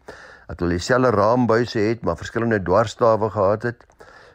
dat 0.47 0.59
hulle 0.59 0.77
dieselfde 0.77 1.09
raambuise 1.09 1.79
het, 1.79 2.01
maar 2.01 2.17
verskillende 2.17 2.61
dwarsstawe 2.61 3.29
gehad 3.29 3.63
het. 3.63 3.85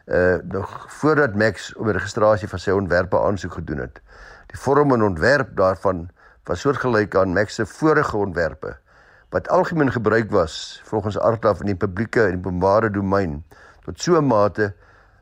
Uh 0.06 0.36
nog 0.42 0.86
voordat 0.88 1.34
Max 1.34 1.74
om 1.76 1.90
registrasie 1.90 2.48
van 2.48 2.58
sy 2.58 2.70
ontwerpe 2.70 3.20
aansoek 3.20 3.52
gedoen 3.52 3.78
het. 3.78 4.00
Die 4.46 4.58
vorm 4.58 4.92
en 4.92 5.02
ontwerp 5.02 5.56
daarvan 5.56 6.08
was 6.44 6.60
soortgelyk 6.60 7.16
aan 7.16 7.32
Max 7.32 7.54
se 7.54 7.66
vorige 7.66 8.16
ontwerpe 8.16 8.78
wat 9.28 9.48
algemeen 9.48 9.92
gebruik 9.92 10.30
was 10.30 10.80
volgens 10.84 11.18
Artaf 11.18 11.60
in 11.60 11.66
die 11.66 11.76
publieke 11.76 12.22
en 12.24 12.38
openbare 12.38 12.90
domein 12.90 13.44
tot 13.84 14.00
so 14.00 14.16
'n 14.16 14.26
mate 14.26 14.72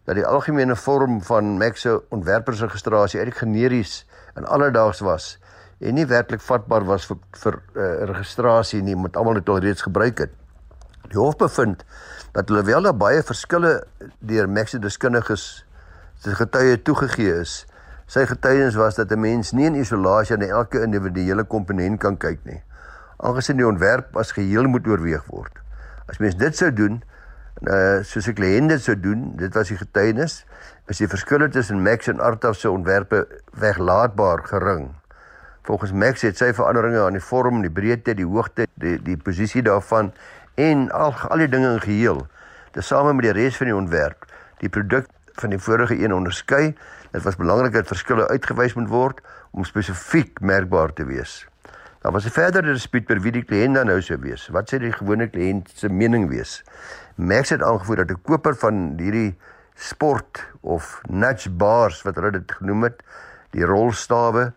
dat 0.05 0.15
die 0.15 0.27
algemene 0.27 0.77
vorm 0.77 1.23
van 1.23 1.57
Max 1.59 1.81
se 1.81 2.03
ontwerpersregistrasie 2.09 3.21
eintlik 3.21 3.39
generies 3.39 4.07
en 4.35 4.45
alledaags 4.45 5.01
was 5.01 5.39
en 5.79 5.95
nie 5.95 6.07
werklik 6.07 6.41
vatbaar 6.41 6.85
was 6.85 7.07
vir 7.07 7.19
vir 7.31 7.59
uh, 7.75 8.05
registrasie 8.13 8.83
nie 8.83 8.97
met 8.97 9.17
almal 9.17 9.35
dit 9.35 9.49
al 9.49 9.59
reeds 9.59 9.83
gebruik 9.83 10.19
het. 10.19 10.31
Die 11.11 11.19
hof 11.19 11.37
bevind 11.37 11.85
dat 12.33 12.49
hulle 12.49 12.63
wel 12.63 12.93
baie 12.97 13.23
verskille 13.23 13.87
deur 14.19 14.49
Max 14.49 14.71
se 14.71 14.79
deskundiges 14.79 15.67
se 16.23 16.35
getuie 16.35 16.83
toegegee 16.83 17.41
is. 17.41 17.67
Sy 18.07 18.27
getuienis 18.27 18.75
was 18.75 18.95
dat 18.95 19.11
'n 19.11 19.21
mens 19.21 19.53
nie 19.53 19.67
in 19.67 19.75
isolasie 19.75 20.37
na 20.37 20.47
elke 20.47 20.83
individuele 20.83 21.45
komponent 21.45 22.01
kan 22.01 22.17
kyk 22.17 22.45
nie 22.45 22.63
aangesien 23.17 23.57
die 23.57 23.67
ontwerp 23.67 24.17
as 24.17 24.35
geheel 24.37 24.69
moet 24.69 24.87
oorweeg 24.87 25.25
word. 25.33 25.53
As 26.07 26.19
mens 26.23 26.37
dit 26.39 26.57
sou 26.57 26.71
doen, 26.73 27.01
uh 27.65 28.03
soos 28.05 28.29
ek 28.29 28.39
lê 28.43 28.53
dit 28.69 28.83
sou 28.83 28.95
doen, 29.01 29.31
dit 29.41 29.55
was 29.55 29.73
die 29.73 29.79
getuienis, 29.81 30.45
is 30.93 31.01
die 31.01 31.09
verskille 31.09 31.49
tussen 31.49 31.83
Max 31.83 32.09
en 32.13 32.21
Artaf 32.21 32.59
se 32.61 32.71
ontwerpe 32.71 33.25
weglaatbaar 33.59 34.45
gering. 34.45 34.91
Volgens 35.67 35.93
Max 35.93 36.23
het 36.23 36.37
sy 36.39 36.53
veranderinge 36.55 37.01
aan 37.03 37.17
die 37.17 37.25
vorm, 37.25 37.63
die 37.65 37.73
breedte, 37.73 38.15
die 38.15 38.29
hoogte, 38.29 38.69
die 38.79 38.99
die 39.03 39.17
posisie 39.17 39.65
daarvan 39.67 40.13
en 40.55 40.91
al 40.93 41.17
al 41.31 41.43
die 41.43 41.51
dinge 41.51 41.73
in 41.73 41.83
geheel, 41.83 42.27
tesame 42.77 43.17
met 43.17 43.31
die 43.31 43.35
res 43.41 43.57
van 43.57 43.73
die 43.73 43.77
ontwerp, 43.77 44.29
die 44.61 44.71
produk 44.71 45.09
van 45.41 45.51
die 45.51 45.59
vorige 45.59 45.97
een 45.99 46.15
onderskei. 46.15 46.77
Dit 47.13 47.25
was 47.25 47.37
belangrik 47.41 47.73
dat 47.73 47.89
verskille 47.89 48.29
uitgewys 48.29 48.77
moet 48.77 48.89
word 48.93 49.21
om 49.51 49.65
spesifiek 49.65 50.41
merkbaar 50.41 50.93
te 50.93 51.05
wees. 51.09 51.47
Daar 52.07 52.15
was 52.15 52.27
'n 52.27 52.31
verdere 52.31 52.73
dispuut 52.73 53.11
oor 53.11 53.21
wie 53.21 53.33
die 53.33 53.45
kliënt 53.45 53.75
dan 53.75 53.87
nou 53.87 54.01
sou 54.01 54.19
wees. 54.21 54.49
Wat 54.49 54.71
sê 54.71 54.79
die 54.79 54.93
gewone 54.93 55.27
kliënt 55.27 55.71
se 55.75 55.89
mening 55.89 56.29
wees? 56.29 56.63
Max 57.15 57.51
het 57.51 57.63
aangevoer 57.63 57.97
dat 57.97 58.11
'n 58.11 58.23
koper 58.23 58.55
van 58.55 58.95
hierdie 58.97 59.35
sport 59.75 60.47
of 60.61 61.01
nudge 61.11 61.51
bars 61.51 62.03
wat 62.03 62.15
hulle 62.15 62.31
dit 62.31 62.53
genoem 62.53 62.83
het, 62.83 63.03
die 63.51 63.65
rolstawe, 63.65 64.53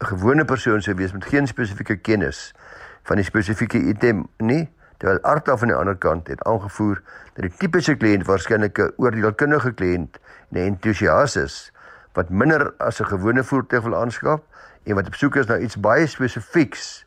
'n 0.00 0.06
gewone 0.06 0.44
persoon 0.44 0.82
sou 0.82 0.96
wees 0.96 1.12
met 1.12 1.24
geen 1.24 1.46
spesifieke 1.46 1.96
kennis 1.96 2.54
van 3.02 3.16
die 3.16 3.24
spesifieke 3.24 3.78
item 3.78 4.26
nie. 4.36 4.68
Terwyl 4.96 5.20
Arta 5.20 5.56
van 5.56 5.68
die 5.68 5.76
ander 5.76 5.96
kant 5.96 6.26
het 6.26 6.44
aangevoer 6.44 7.02
dat 7.34 7.42
die 7.42 7.56
tipiese 7.58 7.94
kliënt 7.94 8.26
waarskynlik 8.26 8.78
'n 8.78 8.92
oordeelkundige 8.96 9.72
kliënt 9.72 10.18
en 10.50 10.60
'n 10.60 10.66
entoesias 10.66 11.36
is 11.36 11.72
wat 12.12 12.28
minder 12.30 12.74
as 12.78 13.00
'n 13.00 13.04
gewone 13.04 13.44
voertuig 13.44 13.82
wil 13.82 13.96
aanskaf 13.96 14.40
en 14.84 14.94
wat 14.94 15.06
op 15.06 15.14
soek 15.14 15.36
is 15.36 15.46
na 15.46 15.58
iets 15.58 15.76
baie 15.76 16.06
spesifieks 16.06 17.04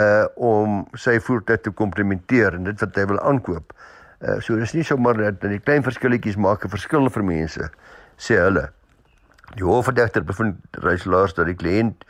uh 0.00 0.26
om 0.34 0.84
sy 0.94 1.18
voertuig 1.20 1.60
te 1.60 1.70
komplementeer 1.70 2.54
en 2.54 2.64
dit 2.64 2.80
wat 2.80 2.96
hy 2.96 3.06
wil 3.10 3.20
aankoop. 3.20 3.72
Uh 4.20 4.38
so 4.40 4.56
dis 4.56 4.74
nie 4.74 4.84
sommer 4.86 5.16
dat 5.18 5.40
die 5.42 5.58
klein 5.58 5.82
verskilletjies 5.82 6.36
maak 6.36 6.64
'n 6.64 6.70
verskil 6.76 7.10
vir 7.10 7.24
mense 7.24 7.70
sê 8.16 8.38
hulle. 8.38 8.70
Die 9.56 9.64
hoofverdagter 9.64 10.24
bevind 10.24 10.56
reislaars 10.72 11.34
dat 11.34 11.46
die 11.46 11.58
kliënt 11.58 12.04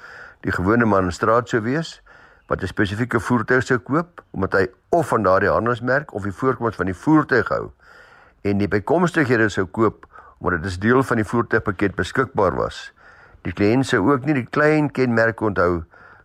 die 0.45 0.52
gewone 0.52 0.85
man 0.85 1.04
in 1.04 1.12
straat 1.12 1.49
sou 1.49 1.61
wees 1.61 2.00
wat 2.49 2.62
'n 2.62 2.66
spesifieke 2.66 3.21
voertuig 3.21 3.62
sou 3.62 3.78
koop 3.78 4.23
omdat 4.30 4.52
hy 4.52 4.66
of 4.90 5.09
van 5.09 5.23
daardie 5.23 5.50
handelsmerk 5.50 6.14
of 6.14 6.23
die 6.23 6.33
voorkoms 6.33 6.76
van 6.76 6.87
die 6.87 6.95
voertuig 6.95 7.49
hou 7.49 7.73
en 8.42 8.59
die 8.59 8.69
bykomstighede 8.69 9.49
sou 9.49 9.66
koop 9.66 10.07
omdat 10.38 10.62
dit 10.62 10.71
as 10.71 10.78
deel 10.78 11.02
van 11.02 11.16
die 11.16 11.25
voertuigpakket 11.25 11.95
beskikbaar 11.95 12.57
was. 12.57 12.92
Die 13.47 13.52
kliënt 13.56 13.87
sou 13.88 14.02
ook 14.11 14.26
nie 14.28 14.37
die 14.37 14.47
klein 14.47 14.90
kenmerke 14.92 15.44
onthou 15.49 15.82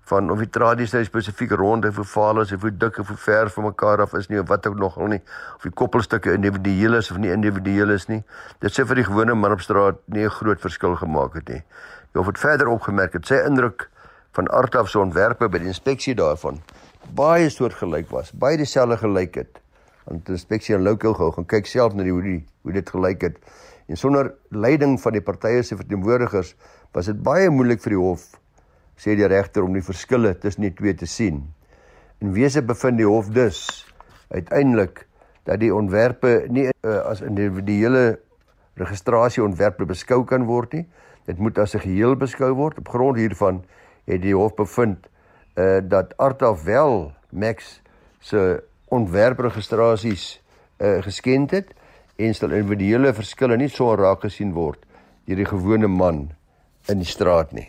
van 0.10 0.30
of 0.30 0.42
die 0.44 0.50
tradies 0.54 0.94
nou 0.94 1.02
spesifiek 1.06 1.56
rond 1.58 1.86
of 1.90 1.98
ovaal 2.00 2.44
is 2.44 2.52
of 2.54 2.62
hoe 2.62 2.72
dik 2.72 3.00
of 3.02 3.08
hoe 3.10 3.18
ver 3.18 3.50
van 3.50 3.66
mekaar 3.72 4.04
af 4.04 4.14
is 4.20 4.30
nie 4.30 4.40
of 4.40 4.48
wat 4.52 4.68
ook 4.68 4.78
nog 4.78 4.98
al 4.98 5.16
nie 5.16 5.22
of 5.56 5.66
die 5.66 5.74
koppelstukke 5.74 6.36
individueel 6.38 7.00
is 7.00 7.12
of 7.12 7.18
nie 7.18 7.34
individueel 7.34 7.96
is 7.96 8.08
nie. 8.12 8.22
Dit 8.62 8.78
sê 8.78 8.86
vir 8.86 9.02
die 9.02 9.08
gewone 9.08 9.34
man 9.34 9.56
op 9.58 9.66
straat 9.66 9.98
nie 10.06 10.26
'n 10.26 10.30
groot 10.30 10.62
verskil 10.62 10.96
gemaak 10.96 11.34
het 11.34 11.50
nie. 11.50 11.64
Jy 12.14 12.24
dit 12.24 12.40
verder 12.40 12.68
opgemerk 12.68 13.14
het 13.14 13.26
sy 13.26 13.42
indruk 13.46 13.90
van 14.32 14.52
aard 14.52 14.76
af 14.76 14.90
so 14.90 15.02
ontwerpe 15.02 15.50
by 15.50 15.58
die 15.58 15.68
inspeksie 15.68 16.16
daarvan 16.16 16.62
baie 17.14 17.50
soortgelyk 17.50 18.10
was, 18.10 18.32
baie 18.32 18.58
dieselfde 18.58 18.98
gelyk 18.98 19.36
het. 19.36 19.62
Want 20.06 20.26
die 20.26 20.36
inspeksie 20.38 20.76
in 20.76 20.84
Local 20.86 21.14
gou 21.18 21.32
gaan 21.36 21.48
kyk 21.50 21.70
self 21.70 21.96
na 21.96 22.06
die 22.06 22.14
hoe 22.14 22.24
die 22.24 22.42
hoe 22.66 22.74
dit 22.74 22.90
gelyk 22.90 23.22
het. 23.22 23.38
En 23.90 23.98
sonder 23.98 24.32
leiding 24.50 24.98
van 25.02 25.14
die 25.14 25.22
partye 25.22 25.62
se 25.64 25.78
verteenwoordigers 25.78 26.56
was 26.96 27.10
dit 27.12 27.18
baie 27.20 27.50
moeilik 27.52 27.82
vir 27.84 27.98
die 27.98 28.00
hof 28.00 28.24
sê 28.96 29.18
die 29.20 29.28
regter 29.28 29.66
om 29.66 29.74
die 29.76 29.84
verskille 29.84 30.32
tussen 30.40 30.64
die 30.64 30.72
twee 30.72 30.96
te 30.96 31.08
sien. 31.10 31.42
In 32.24 32.32
wese 32.32 32.62
bevind 32.64 33.02
die 33.02 33.08
hof 33.08 33.28
dus 33.36 33.84
uiteindelik 34.32 35.04
dat 35.46 35.60
die 35.60 35.74
ontwerpe 35.76 36.46
nie 36.50 36.70
uh, 36.72 37.02
as 37.10 37.20
individuele 37.22 38.22
registrasieontwerpe 38.80 39.88
beskou 39.88 40.24
kan 40.28 40.48
word 40.48 40.74
nie. 40.74 40.86
Dit 41.28 41.40
moet 41.40 41.60
as 41.60 41.76
'n 41.76 41.84
geheel 41.84 42.16
beskou 42.16 42.54
word. 42.56 42.80
Op 42.80 42.90
grond 42.90 43.18
hiervan 43.18 43.64
het 44.06 44.22
die 44.22 44.36
hof 44.36 44.56
bevind 44.56 45.08
uh 45.56 45.80
dat 45.84 46.18
Arta 46.18 46.56
wel 46.64 47.12
Max 47.32 47.82
se 48.20 48.64
ontwerpregistrasies 48.88 50.42
uh 50.80 51.02
geskend 51.04 51.52
het 51.52 51.76
en 52.16 52.34
stel 52.34 52.52
individuele 52.52 53.14
verskille 53.14 53.58
nie 53.58 53.70
so 53.70 53.96
raak 53.96 54.22
gesien 54.22 54.54
word 54.54 54.80
deur 55.26 55.36
die 55.36 55.46
gewone 55.46 55.88
man 55.88 56.32
in 56.92 57.02
die 57.02 57.10
straat 57.10 57.52
nie. 57.52 57.68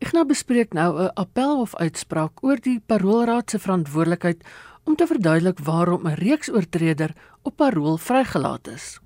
Ek 0.00 0.14
nou 0.16 0.24
bespreek 0.24 0.72
nou 0.72 0.96
'n 0.96 1.12
appel 1.14 1.60
of 1.60 1.76
uitspraak 1.76 2.42
oor 2.42 2.56
die 2.56 2.80
paroolraad 2.80 3.50
se 3.50 3.58
verantwoordelikheid 3.58 4.44
om 4.84 4.96
te 4.96 5.06
verduidelik 5.06 5.58
waarom 5.58 6.06
'n 6.06 6.14
reeks 6.14 6.48
oortreder 6.50 7.12
op 7.42 7.56
parool 7.56 7.98
vrygelaat 7.98 8.68
is. 8.68 9.00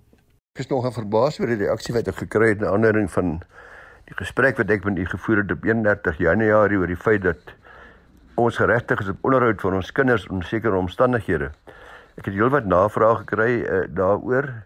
Ek 0.54 0.64
is 0.64 0.70
nogal 0.70 0.92
verbaas 0.92 1.40
oor 1.40 1.46
die 1.46 1.66
reaksie 1.66 1.94
wat 1.94 2.08
ek 2.08 2.16
gekry 2.16 2.48
het 2.48 2.60
na 2.60 2.70
aanleiding 2.70 3.10
van 3.10 3.42
die 4.06 4.14
gesprek 4.14 4.56
wat 4.56 4.70
ek 4.70 4.84
met 4.84 4.98
u 4.98 5.06
gevoer 5.06 5.36
het 5.42 5.50
op 5.50 5.64
31 5.64 6.18
Januarie 6.18 6.78
oor 6.78 6.86
die 6.86 6.96
feit 6.96 7.22
dat 7.22 7.54
ons 8.34 8.56
geregtig 8.56 9.00
is 9.00 9.08
op 9.08 9.24
onderhoud 9.24 9.60
van 9.60 9.74
ons 9.74 9.92
kinders 9.92 10.28
onder 10.28 10.46
sekere 10.46 10.76
omstandighede. 10.76 11.50
Ek 12.18 12.24
het 12.24 12.34
heelwat 12.34 12.66
navrae 12.70 13.16
gekry 13.16 13.50
uh, 13.62 13.82
daaroor 13.88 14.64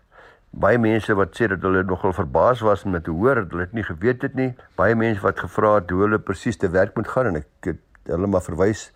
baie 0.51 0.79
mense 0.79 1.15
wat 1.15 1.37
sê 1.37 1.49
dat 1.51 1.63
hulle 1.63 1.83
nogal 1.87 2.13
verbaas 2.17 2.61
was 2.65 2.85
met 2.85 3.05
te 3.05 3.11
hoor 3.15 3.43
dat 3.43 3.53
hulle 3.53 3.67
dit 3.67 3.79
nie 3.79 3.85
geweet 3.87 4.23
het 4.23 4.35
nie. 4.35 4.53
Baie 4.77 4.95
mense 4.95 5.23
wat 5.23 5.39
gevra 5.39 5.75
het 5.79 5.91
hoe 5.91 6.03
hulle 6.07 6.19
presies 6.19 6.57
te 6.57 6.71
werk 6.71 6.97
moet 6.97 7.09
gaan 7.09 7.33
en 7.33 7.41
ek 7.43 7.71
het 7.71 8.13
hulle 8.13 8.27
maar 8.27 8.45
verwys 8.45 8.89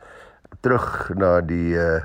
terug 0.61 1.11
na 1.17 1.41
die 1.41 1.75
uh, 1.77 2.03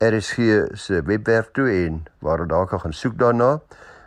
eh, 0.00 0.12
RSG 0.12 0.76
se 0.76 1.00
webwerf 1.04 1.50
toe 1.56 1.68
en 1.72 2.02
waar 2.20 2.40
hulle 2.40 2.52
dalk 2.52 2.76
gaan 2.76 2.92
soek 2.92 3.18
daarna. 3.18 3.58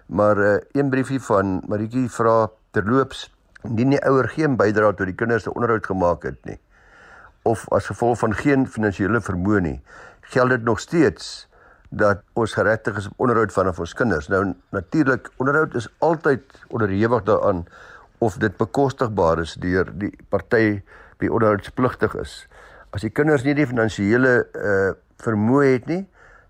Maar 0.06 0.38
uh, 0.38 0.56
een 0.74 0.90
briefie 0.90 1.22
van 1.22 1.62
Maritjie 1.68 2.10
vra 2.10 2.50
terloops 2.72 3.28
indien 3.64 3.94
die 3.98 4.02
ouer 4.06 4.30
geen 4.30 4.58
bydrae 4.58 4.94
tot 4.94 5.10
die 5.10 5.18
kinders 5.18 5.44
se 5.46 5.54
onderhoud 5.54 5.86
gemaak 5.86 6.24
het 6.24 6.40
nie 6.46 6.60
of 7.42 7.66
as 7.72 7.86
gevolg 7.86 8.20
van 8.20 8.34
geen 8.36 8.68
finansiële 8.68 9.22
vermoë 9.24 9.62
nie, 9.64 9.78
geld 10.34 10.54
dit 10.54 10.64
nog 10.64 10.80
steeds 10.80 11.49
dat 11.90 12.22
ons 12.34 12.54
geregtig 12.54 12.98
is 12.98 13.08
op 13.08 13.14
onderhoud 13.26 13.54
van 13.54 13.72
ons 13.78 13.94
kinders. 13.94 14.28
Nou 14.28 14.54
natuurlik 14.70 15.30
onderhoud 15.38 15.76
is 15.76 15.90
altyd 15.98 16.42
onderhewig 16.68 17.24
daaraan 17.24 17.66
of 18.18 18.38
dit 18.38 18.58
bekostigbaar 18.58 19.40
is 19.40 19.54
deur 19.54 19.90
die 19.98 20.14
party 20.30 20.82
wie 21.18 21.32
onderhoudspligtig 21.34 22.16
is. 22.16 22.48
As 22.90 23.02
die 23.02 23.14
kinders 23.14 23.44
nie 23.44 23.56
die 23.58 23.68
finansiële 23.68 24.34
uh 24.54 24.90
vermoë 25.20 25.66
het 25.74 25.88
nie, 25.92 26.06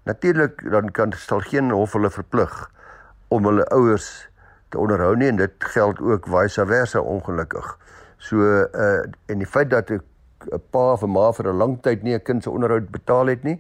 natuurlik 0.06 0.60
dan 0.70 0.92
kan 0.94 1.10
sal 1.18 1.40
geen 1.42 1.72
hof 1.74 1.96
hulle 1.98 2.12
verplig 2.14 2.52
om 3.34 3.48
hulle 3.50 3.64
ouers 3.74 4.30
te 4.70 4.78
onderhou 4.78 5.16
nie 5.18 5.32
en 5.32 5.40
dit 5.40 5.66
geld 5.74 5.98
ook 5.98 6.30
vice 6.30 6.66
versa 6.70 7.02
ongelukkig. 7.02 7.72
So 8.22 8.46
uh 8.46 9.08
en 9.26 9.42
die 9.42 9.50
feit 9.50 9.72
dat 9.74 9.90
'n 9.90 10.62
pa 10.70 10.92
of 10.94 11.04
'n 11.04 11.10
ma 11.10 11.32
vir 11.32 11.50
'n 11.50 11.58
lang 11.58 11.82
tyd 11.82 12.04
nie 12.04 12.14
'n 12.14 12.22
kind 12.24 12.44
se 12.44 12.50
onderhoud 12.50 12.92
betaal 12.92 13.26
het 13.28 13.44
nie, 13.44 13.58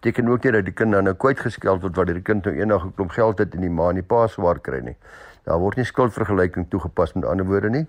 beteken 0.00 0.28
ook 0.28 0.44
nie 0.44 0.52
dat 0.52 0.64
die 0.64 0.72
kind 0.72 0.92
dan 0.96 1.04
nou 1.04 1.14
kwytgeskeld 1.14 1.82
word 1.84 1.96
wanneer 1.96 2.16
die 2.16 2.24
kind 2.24 2.44
nou 2.44 2.54
eendag 2.56 2.84
'n 2.86 2.94
klomp 2.96 3.10
geld 3.12 3.38
het 3.38 3.54
en 3.54 3.60
die 3.60 3.70
ma 3.70 3.88
en 3.90 4.00
die 4.00 4.02
pa 4.02 4.26
swaar 4.26 4.58
kry 4.58 4.80
nie. 4.80 4.96
Daar 5.44 5.58
word 5.58 5.76
nie 5.76 5.84
skuldvergelyking 5.84 6.70
toegepas 6.70 7.12
met 7.14 7.24
ander 7.24 7.46
woorde 7.46 7.70
nie. 7.70 7.86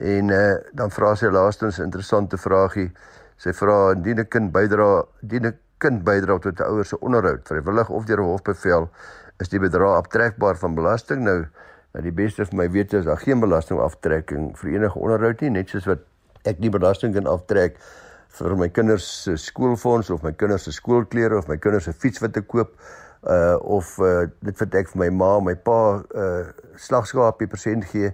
En 0.00 0.28
uh, 0.28 0.56
dan 0.72 0.90
vra 0.90 1.14
sy 1.14 1.26
laastens 1.26 1.78
'n 1.78 1.82
interessante 1.82 2.38
vragie. 2.38 2.90
Sy 3.36 3.52
vra 3.52 3.92
indien 3.92 4.20
'n 4.20 4.28
kind 4.28 4.52
bydra, 4.52 5.04
indien 5.22 5.46
'n 5.46 5.58
kind 5.78 6.04
bydra 6.04 6.38
tot 6.38 6.60
'n 6.60 6.64
ouer 6.64 6.84
se 6.84 7.00
onderhoud, 7.00 7.40
vrywillig 7.44 7.88
of 7.88 8.04
deur 8.04 8.20
'n 8.20 8.24
hofbevel, 8.24 8.88
is 9.38 9.48
die 9.48 9.60
bedrag 9.60 9.96
aftrekbaar 9.96 10.56
van 10.56 10.74
belasting. 10.74 11.22
Nou, 11.22 11.46
nou 11.92 12.02
die 12.02 12.12
beste 12.12 12.46
vir 12.46 12.56
my 12.56 12.70
weet 12.70 12.92
is 12.92 13.04
daar 13.04 13.18
geen 13.18 13.40
belastingaftrekking 13.40 14.56
vir 14.58 14.70
enige 14.70 14.98
onderhoud 14.98 15.40
nie, 15.40 15.50
net 15.50 15.68
soos 15.68 15.86
wat 15.86 15.98
ek 16.44 16.58
nie 16.58 16.70
belasting 16.70 17.14
kan 17.14 17.26
aftrek 17.26 17.76
vir 18.38 18.56
my 18.56 18.68
kinders 18.68 19.06
se 19.24 19.36
skoolfonds 19.36 20.10
of 20.10 20.22
my 20.22 20.32
kinders 20.32 20.68
se 20.68 20.72
skoolklere 20.72 21.38
of 21.38 21.48
my 21.48 21.56
kinders 21.56 21.84
se 21.84 21.92
fiets 21.92 22.22
wat 22.22 22.36
ek 22.36 22.46
koop 22.48 22.76
uh 23.28 23.56
of 23.60 23.98
uh 23.98 24.26
dit 24.40 24.60
wat 24.62 24.74
ek 24.74 24.92
vir 24.92 25.02
my 25.04 25.10
ma, 25.10 25.32
my 25.40 25.54
pa 25.54 25.80
uh 26.14 26.44
slagskapie 26.76 27.50
persent 27.50 27.84
gee 27.92 28.12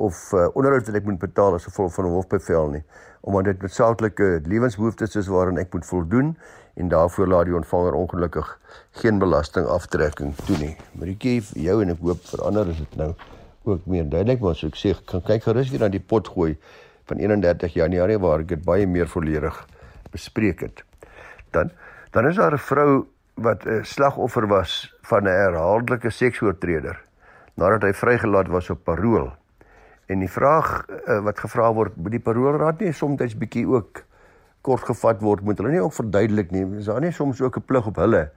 of 0.00 0.32
uh, 0.32 0.48
onderhoud 0.56 0.86
wat 0.88 0.96
ek 0.98 1.04
moet 1.08 1.20
betaal 1.20 1.54
as 1.56 1.68
gevolg 1.68 1.94
van 1.94 2.06
'n 2.06 2.16
hofbevel 2.16 2.70
nie 2.76 2.84
omdat 3.22 3.44
dit 3.44 3.60
noodsaaklike 3.62 4.40
lewensbehoeftes 4.50 5.14
is 5.16 5.28
waaraan 5.30 5.58
ek 5.62 5.72
moet 5.72 5.86
voldoen 5.86 6.36
en 6.74 6.88
daarvoor 6.88 7.28
laat 7.28 7.46
die 7.46 7.54
ontvanger 7.54 7.94
ongelukkig 7.94 8.48
geen 8.90 9.18
belastingaftrekking 9.18 10.34
toe 10.46 10.56
nie. 10.58 10.76
Maritjie 10.98 11.42
vir 11.42 11.62
jou 11.62 11.76
en 11.82 11.92
ek 11.94 12.00
hoop 12.02 12.24
vir 12.30 12.42
ander 12.48 12.72
is 12.72 12.80
dit 12.80 12.96
nou 12.96 13.12
ook 13.62 13.86
meer 13.86 14.08
duidelik 14.08 14.40
maar 14.40 14.56
so 14.58 14.66
ek 14.66 14.78
sê 14.80 14.94
kan 15.06 15.22
kyk 15.22 15.46
gerus 15.46 15.70
weer 15.70 15.84
na 15.84 15.90
die 15.92 16.02
pot 16.02 16.28
gooi 16.34 16.56
van 17.04 17.16
31 17.18 17.74
Januarie 17.74 18.18
waar 18.18 18.40
ek 18.40 18.48
dit 18.48 18.64
baie 18.64 18.86
meer 18.86 19.08
volledig 19.08 19.66
bespreek 20.10 20.60
het. 20.60 20.84
Dan 21.50 21.70
dan 22.12 22.28
is 22.28 22.36
daar 22.36 22.52
'n 22.52 22.58
vrou 22.58 23.06
wat 23.34 23.64
'n 23.66 23.84
slagoffer 23.84 24.46
was 24.46 24.94
van 25.02 25.22
'n 25.24 25.26
herhaaldelike 25.26 26.10
seksoortreder 26.10 27.00
nadat 27.54 27.82
hy 27.82 27.92
vrygelaat 27.92 28.48
was 28.48 28.70
op 28.70 28.84
parol. 28.84 29.32
En 30.06 30.18
die 30.18 30.30
vraag 30.30 30.86
uh, 30.88 31.20
wat 31.24 31.38
gevra 31.38 31.72
word, 31.72 31.96
moet 31.96 32.10
die 32.10 32.20
paroolraad 32.20 32.80
nie 32.80 32.92
soms 32.92 33.36
bietjie 33.38 33.66
ook 33.68 34.04
kort 34.60 34.84
gevat 34.84 35.20
word, 35.20 35.42
moet 35.42 35.58
hulle 35.58 35.70
nie 35.70 35.82
ook 35.82 35.92
verduidelik 35.92 36.50
nie, 36.50 36.64
is 36.78 36.84
daar 36.84 37.00
nie 37.00 37.12
soms 37.12 37.40
ook 37.40 37.56
'n 37.56 37.64
plig 37.66 37.86
op 37.86 37.96
hulle 37.96 38.30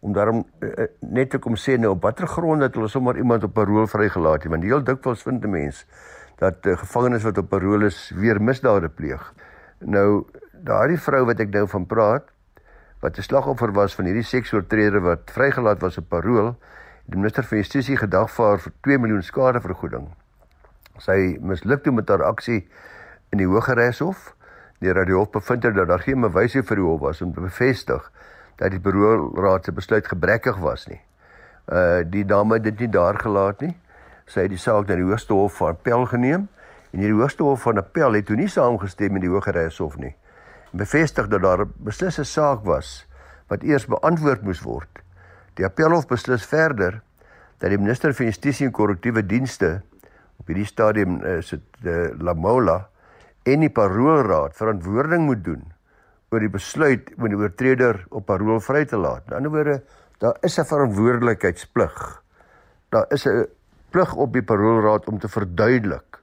om 0.00 0.12
daarom 0.12 0.46
uh, 0.60 0.86
net 1.00 1.30
te 1.30 1.38
kom 1.38 1.56
sê 1.56 1.76
nou 1.78 1.92
op 1.92 2.02
watter 2.02 2.26
grond 2.26 2.60
dat 2.60 2.74
hulle 2.74 2.88
sommer 2.88 3.16
iemand 3.16 3.44
op 3.44 3.52
parol 3.54 3.86
vrygelaat 3.86 4.42
het, 4.42 4.50
want 4.50 4.62
heel 4.62 4.84
dikwels 4.84 5.22
vind 5.22 5.44
'n 5.44 5.50
mens 5.50 5.86
dat 6.40 6.66
uh, 6.66 6.76
gevangenes 6.80 7.24
wat 7.26 7.38
op 7.38 7.48
parol 7.52 7.84
is 7.84 8.12
weer 8.16 8.40
misdade 8.42 8.88
pleeg. 8.88 9.22
Nou 9.78 10.24
daardie 10.52 11.00
vrou 11.00 11.24
wat 11.28 11.40
ek 11.40 11.52
nou 11.52 11.66
van 11.68 11.86
praat, 11.86 12.28
wat 13.00 13.18
'n 13.18 13.22
slagoffer 13.22 13.72
was 13.72 13.94
van 13.94 14.04
hierdie 14.04 14.24
seksoortreder 14.24 15.00
wat 15.00 15.30
vrygelaat 15.32 15.80
was 15.80 15.98
op 15.98 16.08
parol, 16.08 16.56
die 17.04 17.16
minister 17.16 17.44
van 17.44 17.58
Justisie 17.58 17.96
gedagvaar 17.96 18.58
vir 18.58 18.72
2 18.80 18.98
miljoen 18.98 19.22
skadevergoeding. 19.22 20.08
Sy 20.98 21.38
misluk 21.40 21.82
toe 21.82 21.92
met 21.92 22.08
haar 22.08 22.22
aksie 22.22 22.68
in 23.32 23.38
die 23.38 23.46
Hooggeregshof. 23.46 24.34
Die 24.80 24.92
radiohof 24.92 25.30
bevind 25.30 25.62
dat 25.62 25.88
daar 25.88 26.04
geen 26.04 26.20
bewyse 26.20 26.62
vir 26.62 26.76
die 26.76 26.84
hof 26.84 27.00
was 27.00 27.22
om 27.22 27.32
te 27.32 27.40
bevestig 27.40 28.10
dat 28.56 28.70
die 28.70 28.80
beroepsraad 28.80 29.64
se 29.64 29.72
besluit 29.72 30.08
gebrekkig 30.08 30.58
was 30.60 30.86
nie. 30.88 31.00
Uh 31.72 32.00
die 32.04 32.24
dame 32.24 32.54
het 32.54 32.64
dit 32.64 32.78
nie 32.78 32.88
daar 32.88 33.18
gelaat 33.18 33.60
nie. 33.60 33.76
Sy 34.30 34.46
het 34.46 34.54
die 34.54 34.62
saak 34.62 34.86
na 34.86 34.94
die 34.94 35.06
Hoogste 35.06 35.34
Hof 35.34 35.56
van 35.58 35.74
Appel 35.74 36.06
geneem 36.06 36.48
en 36.94 37.02
die 37.02 37.10
Hoogste 37.10 37.42
Hof 37.42 37.64
van 37.66 37.82
Appel 37.82 38.14
het 38.14 38.26
toe 38.30 38.36
nie 38.38 38.48
saamgestem 38.48 39.12
met 39.12 39.24
die 39.26 39.32
Hooggeregshof 39.32 39.96
nie 39.98 40.14
bevestig 40.70 41.28
dat 41.28 41.42
daar 41.42 41.60
'n 41.66 41.72
beslisse 41.76 42.24
saak 42.24 42.64
was 42.64 43.06
wat 43.48 43.62
eers 43.62 43.86
beantwoord 43.86 44.42
moes 44.42 44.60
word. 44.62 45.02
Die 45.54 45.64
Appelhof 45.64 46.06
beslis 46.06 46.46
verder 46.46 47.02
dat 47.58 47.70
die 47.70 47.78
minister 47.78 48.14
van 48.14 48.26
Justisie 48.26 48.66
en 48.66 48.72
Korrektiewe 48.72 49.26
Dienste 49.26 49.82
op 50.36 50.46
hierdie 50.46 50.66
stadium 50.66 51.24
is 51.24 51.50
dit 51.50 51.60
die 51.82 52.22
Lamola 52.22 52.88
en 53.42 53.60
die 53.60 53.70
Paroolraad 53.70 54.56
verantwoording 54.56 55.24
moet 55.24 55.44
doen 55.44 55.72
oor 56.30 56.40
die 56.40 56.48
besluit 56.48 57.10
om 57.18 57.28
die 57.28 57.36
oortreder 57.36 58.06
op 58.10 58.26
parol 58.26 58.60
vry 58.60 58.84
te 58.84 58.96
laat. 58.96 59.26
In 59.26 59.36
ander 59.36 59.50
woorde, 59.50 59.82
daar 60.18 60.36
is 60.40 60.58
'n 60.58 60.64
verantwoordelikheidsplig. 60.64 62.22
Daar 62.88 63.06
is 63.08 63.26
'n 63.26 63.46
plig 63.90 64.14
op 64.14 64.32
die 64.32 64.42
Paroolraad 64.42 65.06
om 65.10 65.18
te 65.18 65.28
verduidelik. 65.28 66.20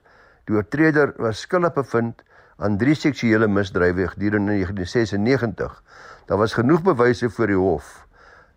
Die 0.47 0.55
oortreder 0.55 1.13
was 1.21 1.43
skuldig 1.45 1.75
bevind 1.75 2.23
aan 2.58 2.77
drie 2.82 2.95
seksuele 2.95 3.47
misdrywe 3.47 4.08
gedurende 4.15 4.58
1996. 4.58 5.82
Daar 6.27 6.38
was 6.38 6.58
genoeg 6.58 6.82
bewyse 6.82 7.30
voor 7.30 7.47
die 7.47 7.62
hof 7.62 8.08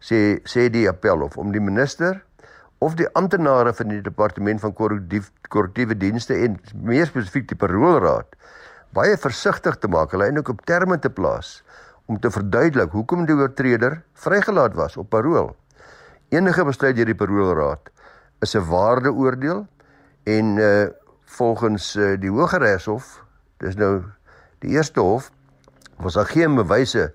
sê 0.01 0.41
sê 0.49 0.69
die 0.73 0.89
appelhof 0.89 1.37
om 1.37 1.53
die 1.53 1.61
minister 1.61 2.23
of 2.81 2.97
die 2.97 3.09
amptenare 3.21 3.75
van 3.77 3.93
die 3.93 4.01
departement 4.01 4.63
van 4.63 4.73
korrektiewe 4.73 5.97
dienste 6.01 6.39
en 6.41 6.57
meer 6.73 7.09
spesifiek 7.11 7.51
die 7.51 7.59
paroolraad 7.61 8.37
baie 8.97 9.19
versigtig 9.21 9.77
te 9.79 9.89
maak, 9.93 10.11
hulle 10.11 10.31
eintlik 10.31 10.49
op 10.51 10.65
terme 10.67 10.97
te 10.99 11.13
plaas 11.13 11.61
om 12.11 12.19
te 12.19 12.33
verduidelik 12.33 12.97
hoekom 12.97 13.27
die 13.29 13.37
oortreder 13.37 14.01
vrygelaat 14.19 14.75
was 14.75 14.97
op 14.99 15.13
parol. 15.13 15.53
Enige 16.35 16.65
besluit 16.67 16.97
deur 16.97 17.07
die 17.07 17.15
paroolraad 17.15 17.93
is 18.41 18.55
'n 18.57 18.67
waardeoordeel 18.69 19.67
en 20.23 20.57
uh 20.57 20.89
volgens 21.31 21.97
uh, 21.97 22.21
die 22.21 22.31
Hooggeregshof 22.31 23.23
Dis 23.61 23.77
nou 23.77 24.01
die 24.65 24.73
eerste 24.77 25.03
hof 25.05 25.29
was 26.01 26.17
daar 26.17 26.29
geen 26.29 26.55
bewyse 26.57 27.11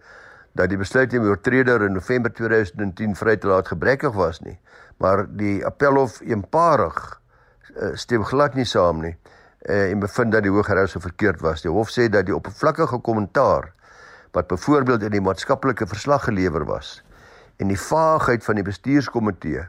dat 0.54 0.70
die 0.70 0.78
besluit 0.78 1.14
om 1.18 1.26
die 1.26 1.32
oortreder 1.34 1.82
in 1.88 1.98
November 1.98 2.34
2010 2.34 3.16
vry 3.18 3.36
te 3.38 3.50
laat 3.50 3.72
gebrekkig 3.74 4.14
was 4.14 4.40
nie. 4.46 4.60
Maar 5.02 5.26
die 5.28 5.66
appelhof 5.66 6.22
eenparig 6.22 7.00
uh, 7.76 7.96
stem 7.98 8.24
glad 8.24 8.54
nie 8.56 8.68
saam 8.70 9.02
nie 9.02 9.16
uh, 9.16 9.90
en 9.90 10.00
bevind 10.00 10.32
dat 10.38 10.46
die 10.46 10.54
Hooggeregshof 10.54 11.08
verkeerd 11.10 11.42
was. 11.42 11.66
Die 11.66 11.74
hof 11.74 11.90
sê 11.90 12.08
dat 12.14 12.30
die 12.30 12.36
oppervlakkige 12.36 13.02
kommentaar 13.02 13.72
wat 14.38 14.48
byvoorbeeld 14.48 15.08
in 15.10 15.18
die 15.18 15.24
maatskaplike 15.24 15.88
verslag 15.90 16.30
gelewer 16.30 16.66
was 16.70 17.00
en 17.58 17.72
die 17.72 17.80
vaagheid 17.80 18.44
van 18.44 18.60
die 18.60 18.68
bestuurskomitee, 18.68 19.64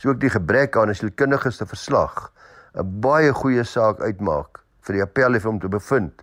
asook 0.00 0.16
die 0.16 0.32
gebrek 0.32 0.78
aan 0.80 0.88
'n 0.88 0.96
sielkundige 0.96 1.50
se 1.52 1.66
verslag 1.66 2.32
'n 2.74 3.00
baie 3.00 3.32
goeie 3.32 3.64
saak 3.64 4.00
uitmaak 4.00 4.60
vir 4.80 4.94
die 4.94 5.02
appelhof 5.02 5.46
om 5.46 5.58
te 5.60 5.68
bevind 5.68 6.22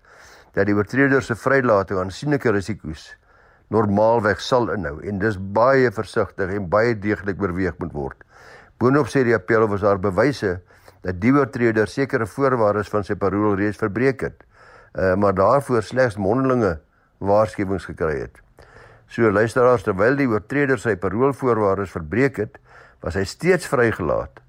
dat 0.54 0.66
die 0.66 0.74
oortreder 0.74 1.22
se 1.22 1.36
vrylating 1.36 2.00
aansienlike 2.00 2.52
risiko's 2.52 3.16
normaalweg 3.70 4.42
sal 4.42 4.74
inhou 4.74 4.98
en 5.04 5.20
dis 5.20 5.38
baie 5.38 5.92
versigtig 5.92 6.50
en 6.50 6.70
baie 6.70 6.96
deeglik 6.96 7.42
oorweeg 7.42 7.78
moet 7.78 7.94
word. 7.94 8.18
Boonop 8.80 9.08
sê 9.08 9.24
die 9.24 9.36
appelhof 9.36 9.70
was 9.70 9.82
daar 9.82 10.00
bewyse 10.00 10.60
dat 11.04 11.22
die 11.22 11.32
oortreder 11.32 11.88
sekere 11.88 12.26
voorwaardes 12.26 12.90
van 12.90 13.04
sy 13.04 13.13
parol 13.16 13.56
reeds 13.56 13.78
verbreek 13.78 14.22
het, 14.22 14.44
uh, 14.96 15.13
maar 15.16 15.34
daarvoor 15.34 15.84
slegs 15.84 16.18
mondelinge 16.18 16.80
waarskuwings 17.20 17.86
gekry 17.86 18.22
het. 18.22 18.42
So 19.08 19.30
luisteraars, 19.32 19.84
terwyl 19.84 20.16
die 20.16 20.28
oortreder 20.28 20.80
sy 20.80 20.96
parolvoorwaardes 20.96 21.92
verbreek 21.92 22.38
het, 22.38 22.58
was 23.08 23.15
hy 23.15 23.24
steeds 23.24 23.70
vrygelaat 23.72 24.41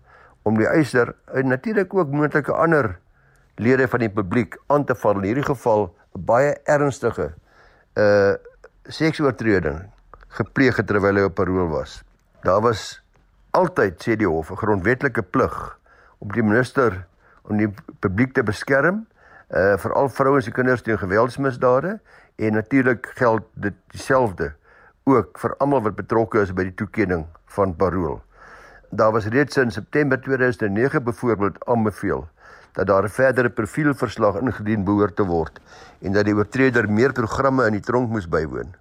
om 0.49 0.57
die 0.59 0.66
eiser 0.66 1.12
en 1.38 1.53
natuurlik 1.53 1.92
ook 1.94 2.11
moontlike 2.11 2.55
ander 2.55 2.97
lede 3.62 3.87
van 3.90 4.03
die 4.03 4.11
publiek 4.11 4.57
aan 4.66 4.87
te 4.88 4.97
val 4.99 5.21
in 5.21 5.29
hierdie 5.31 5.47
geval 5.47 5.94
'n 6.16 6.25
baie 6.27 6.57
ernstige 6.66 7.35
uh 7.94 8.35
seksoortreding 8.88 9.83
gepleeg 10.38 10.79
het 10.81 10.87
terwyl 10.88 11.18
hy 11.21 11.25
op 11.29 11.35
parol 11.35 11.68
was. 11.68 12.03
Daar 12.42 12.62
was 12.64 13.03
altyd 13.51 14.01
sê 14.03 14.16
die 14.16 14.29
hof 14.29 14.51
'n 14.51 14.57
grondwetlike 14.57 15.23
plig 15.23 15.79
om 16.18 16.33
die 16.33 16.42
minister 16.42 17.07
om 17.42 17.57
die 17.57 17.68
publiek 18.01 18.33
te 18.33 18.42
beskerm, 18.42 19.07
uh 19.51 19.77
veral 19.77 20.09
vrouens 20.09 20.47
en 20.47 20.53
kinders 20.53 20.83
teen 20.83 20.99
geweldsmisdade 20.99 22.01
en 22.37 22.53
natuurlik 22.53 23.11
geld 23.14 23.44
dit 23.55 23.75
dieselfde 23.87 24.55
ook 25.05 25.38
vir 25.38 25.55
almal 25.59 25.83
wat 25.83 25.97
betrokke 25.97 26.40
is 26.40 26.53
by 26.53 26.62
die 26.62 26.75
toekenning 26.75 27.27
van 27.47 27.77
parol. 27.77 28.23
Daar 28.90 29.12
was 29.12 29.27
reeds 29.27 29.57
in 29.57 29.70
September 29.70 30.20
2009 30.20 31.03
byvoorbeeld 31.03 31.66
aanbeveel 31.66 32.29
dat 32.72 32.87
daar 32.87 33.05
'n 33.05 33.09
verdere 33.09 33.51
profielverslag 33.51 34.40
ingedien 34.40 34.85
behoort 34.85 35.16
te 35.16 35.24
word 35.24 35.61
en 36.01 36.12
dat 36.12 36.24
die 36.24 36.35
oortreder 36.35 36.90
meer 36.90 37.12
programme 37.12 37.66
in 37.66 37.72
die 37.72 37.81
tronk 37.81 38.09
moes 38.09 38.29
bywoon. 38.29 38.74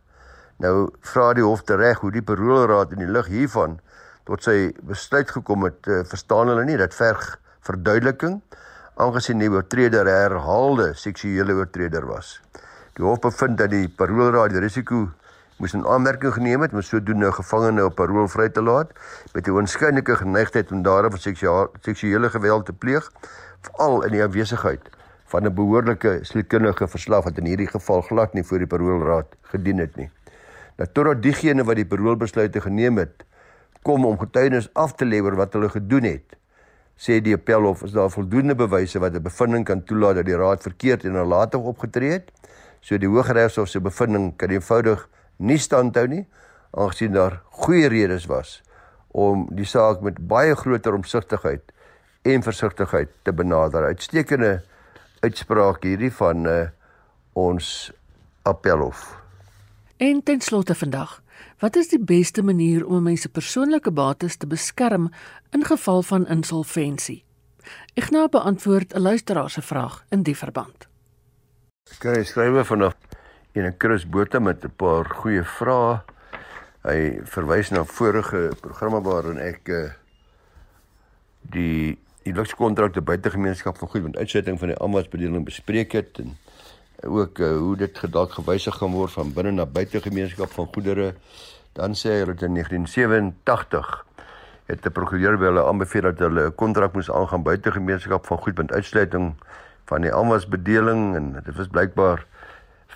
Nou 0.58 0.89
vra 1.02 1.34
die 1.34 1.43
hof 1.43 1.62
tereg 1.62 2.00
hoe 2.00 2.12
die 2.12 2.22
paroolraad 2.22 2.91
in 2.91 2.98
die 2.98 3.12
lig 3.12 3.26
hiervan 3.26 3.80
tot 4.24 4.43
sy 4.43 4.74
besluit 4.82 5.32
gekom 5.32 5.63
het, 5.63 5.88
uh, 5.88 6.04
verstaan 6.04 6.48
hulle 6.48 6.63
nie 6.65 6.78
dat 6.78 6.96
verg 6.96 7.39
verduideliking 7.60 8.41
aangesien 8.96 9.39
die 9.39 9.52
oortreder 9.52 10.06
herhaalde 10.06 10.93
seksuele 10.93 11.54
oortreder 11.54 12.06
was. 12.06 12.41
Die 12.93 13.06
hof 13.06 13.20
bevind 13.20 13.58
dat 13.58 13.70
die 13.70 13.89
paroolraad 13.89 14.50
die 14.50 14.60
risiko 14.60 15.10
moes 15.58 15.74
in 15.74 15.86
aanmerking 15.86 16.34
geneem 16.34 16.62
het 16.62 16.74
om 16.74 16.82
sodoende 16.82 17.28
'n 17.28 17.34
gevangene 17.34 17.86
op 17.86 17.96
parol 17.96 18.28
vry 18.28 18.50
te 18.50 18.62
laat 18.62 18.91
met 19.34 19.48
'n 19.48 19.52
onskynlike 19.52 20.15
geneigtheid 20.15 20.72
om 20.72 20.82
daarop 20.82 21.17
seksuele 21.82 22.30
geweld 22.30 22.65
te 22.65 22.74
pleeg 22.74 23.12
veral 23.62 24.04
in 24.04 24.12
die 24.12 24.24
afwesigheid 24.24 24.82
van 25.26 25.43
'n 25.46 25.54
behoorlike 25.54 26.20
sielkundige 26.22 26.88
verslag 26.88 27.24
wat 27.24 27.38
in 27.38 27.46
hierdie 27.46 27.67
geval 27.67 28.02
glad 28.02 28.34
nie 28.34 28.43
voor 28.43 28.58
die 28.58 28.67
paroolraad 28.67 29.36
gedien 29.41 29.78
het 29.78 29.96
nie. 29.96 30.10
Nou 30.78 30.89
totdat 30.91 31.22
diegene 31.22 31.63
wat 31.63 31.76
die 31.76 31.86
paroolbesluite 31.86 32.62
geneem 32.62 32.98
het, 32.98 33.26
kom 33.82 34.06
om 34.06 34.20
getuienis 34.20 34.70
af 34.74 34.93
te 34.93 35.06
lewer 35.06 35.36
wat 35.36 35.54
hulle 35.54 35.70
gedoen 35.70 36.04
het, 36.04 36.38
sê 36.96 37.22
die 37.22 37.34
appelhof 37.34 37.84
is 37.84 37.91
daar 37.91 38.10
voldoende 38.10 38.56
bewyse 38.56 39.00
wat 39.00 39.13
'n 39.13 39.22
bevinding 39.22 39.65
kan 39.65 39.84
toelaat 39.84 40.15
dat 40.15 40.26
die 40.26 40.38
raad 40.38 40.62
verkeerd 40.62 41.04
en 41.04 41.12
nalatig 41.12 41.60
opgetree 41.60 42.12
het. 42.12 42.32
So 42.80 42.98
die 42.98 43.08
Hooggeregshof 43.08 43.67
se 43.67 43.82
bevinding 43.82 44.36
kan 44.36 44.50
eenvoudig 44.50 45.10
nie 45.38 45.58
standhou 45.58 46.08
nie 46.08 46.26
aangesien 46.71 47.13
daar 47.13 47.41
goeie 47.63 47.88
redes 47.88 48.26
was 48.26 48.62
om 49.17 49.47
die 49.56 49.65
saak 49.65 50.02
met 50.06 50.19
baie 50.28 50.56
groter 50.56 50.93
omsigtigheid 50.93 51.71
en 52.28 52.43
versigtigheid 52.43 53.10
te 53.23 53.34
benader. 53.34 53.88
Uitstekende 53.88 54.62
uitspraak 55.19 55.84
hierdie 55.88 56.12
van 56.13 56.45
uh, 56.45 56.58
ons 57.34 57.91
appelhof. 58.45 59.15
En 59.97 60.23
ten 60.23 60.41
slotte 60.41 60.76
vandag, 60.76 61.21
wat 61.60 61.76
is 61.76 61.89
die 61.89 62.02
beste 62.02 62.43
manier 62.43 62.86
om 62.86 63.04
mense 63.04 63.30
persoonlike 63.30 63.91
bates 63.91 64.38
te 64.38 64.47
beskerm 64.47 65.10
in 65.52 65.65
geval 65.65 66.04
van 66.04 66.28
insolventie? 66.28 67.23
Ek 67.97 68.12
nou 68.13 68.28
beantwoord 68.30 68.93
'n 68.93 69.02
luisteraar 69.02 69.50
se 69.50 69.62
vraag 69.62 70.06
in 70.10 70.23
die 70.23 70.38
verband. 70.38 70.88
Kry 71.97 72.23
skrywe 72.23 72.65
vanaf 72.65 72.93
en 73.58 73.76
Chris 73.78 74.06
Botha 74.10 74.39
met 74.39 74.63
'n 74.63 74.74
paar 74.76 75.06
goeie 75.06 75.43
vrae. 75.43 76.02
Hy 76.84 77.20
verwys 77.24 77.70
na 77.70 77.84
vorige 77.84 78.52
programme 78.62 79.02
waarin 79.02 79.38
ek 79.38 79.70
uh, 79.70 79.89
die 81.41 81.98
die 82.24 82.34
lukskontrakte 82.34 83.02
buitegemeenskap 83.02 83.78
van 83.78 83.88
goed 83.88 84.04
met 84.04 84.17
uitsluiting 84.17 84.60
van 84.60 84.67
die 84.67 84.78
ambasbedeling 84.78 85.46
bespreek 85.46 85.91
het 85.91 86.20
en 86.20 86.38
ook 87.04 87.39
uh, 87.39 87.58
hoe 87.58 87.76
dit 87.78 87.98
gedalk 87.98 88.32
gewysig 88.32 88.76
gaan 88.76 88.91
word 88.91 89.12
van 89.12 89.34
binne 89.34 89.52
na 89.52 89.65
buitegemeenskap 89.65 90.52
van 90.52 90.67
goedere. 90.74 91.13
Dan 91.74 91.96
sê 91.96 92.20
hy 92.20 92.26
dat 92.26 92.41
in 92.41 92.54
1987 92.54 94.06
het 94.65 94.86
'n 94.86 94.91
prokureur 94.91 95.38
by 95.38 95.46
hulle 95.46 95.65
aanbeveel 95.65 96.02
dat 96.02 96.20
hulle 96.20 96.48
'n 96.48 96.56
kontrak 96.56 96.93
moes 96.93 97.12
aangaan 97.12 97.43
buitegemeenskap 97.43 98.26
van 98.26 98.38
goed 98.38 98.58
met 98.58 98.72
uitsluiting 98.72 99.36
van 99.86 100.02
die 100.02 100.13
ambasbedeling 100.13 101.15
en 101.15 101.41
dit 101.43 101.56
was 101.56 101.67
blykbaar 101.67 102.26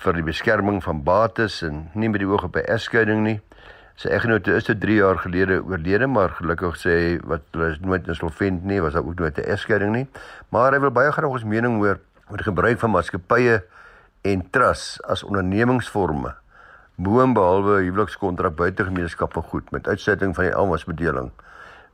vir 0.01 0.17
die 0.17 0.25
beskerming 0.25 0.81
van 0.83 1.03
bates 1.05 1.61
en 1.61 1.83
nie 1.93 2.09
met 2.09 2.23
die 2.23 2.27
oog 2.29 2.43
op 2.43 2.55
'n 2.55 2.65
egskeiding 2.65 3.23
nie. 3.23 3.39
Sy 3.95 4.09
eggenote 4.09 4.55
is 4.55 4.63
te 4.63 4.77
3 4.77 4.95
jaar 4.95 5.17
gelede 5.17 5.61
oorlede, 5.63 6.07
maar 6.07 6.29
gelukkig 6.29 6.77
sê 6.77 6.89
hy 6.89 7.19
wat 7.23 7.41
hulle 7.51 7.71
is 7.71 7.79
nooit 7.79 8.07
insolvent 8.07 8.63
nie, 8.63 8.81
was 8.81 8.93
daar 8.93 9.05
ook 9.05 9.19
nooit 9.19 9.37
'n 9.37 9.49
egskeiding 9.49 9.91
nie. 9.91 10.07
Maar 10.49 10.73
hy 10.73 10.79
wil 10.79 10.91
baie 10.91 11.11
graag 11.11 11.29
ons 11.29 11.43
mening 11.43 11.77
hoor 11.77 11.99
oor 12.29 12.37
die 12.37 12.43
gebruik 12.43 12.79
van 12.79 12.91
maatskappye 12.91 13.63
en 14.21 14.49
trusts 14.49 15.01
as 15.03 15.23
ondernemingsforme 15.23 16.33
boonbehalwe 16.95 17.81
huwelikskontrak 17.81 18.55
buitegemeenskap 18.55 19.33
van 19.33 19.43
goed 19.43 19.71
met 19.71 19.87
uitsluiting 19.87 20.35
van 20.35 20.43
die 20.43 20.55
almasbedeling. 20.55 21.31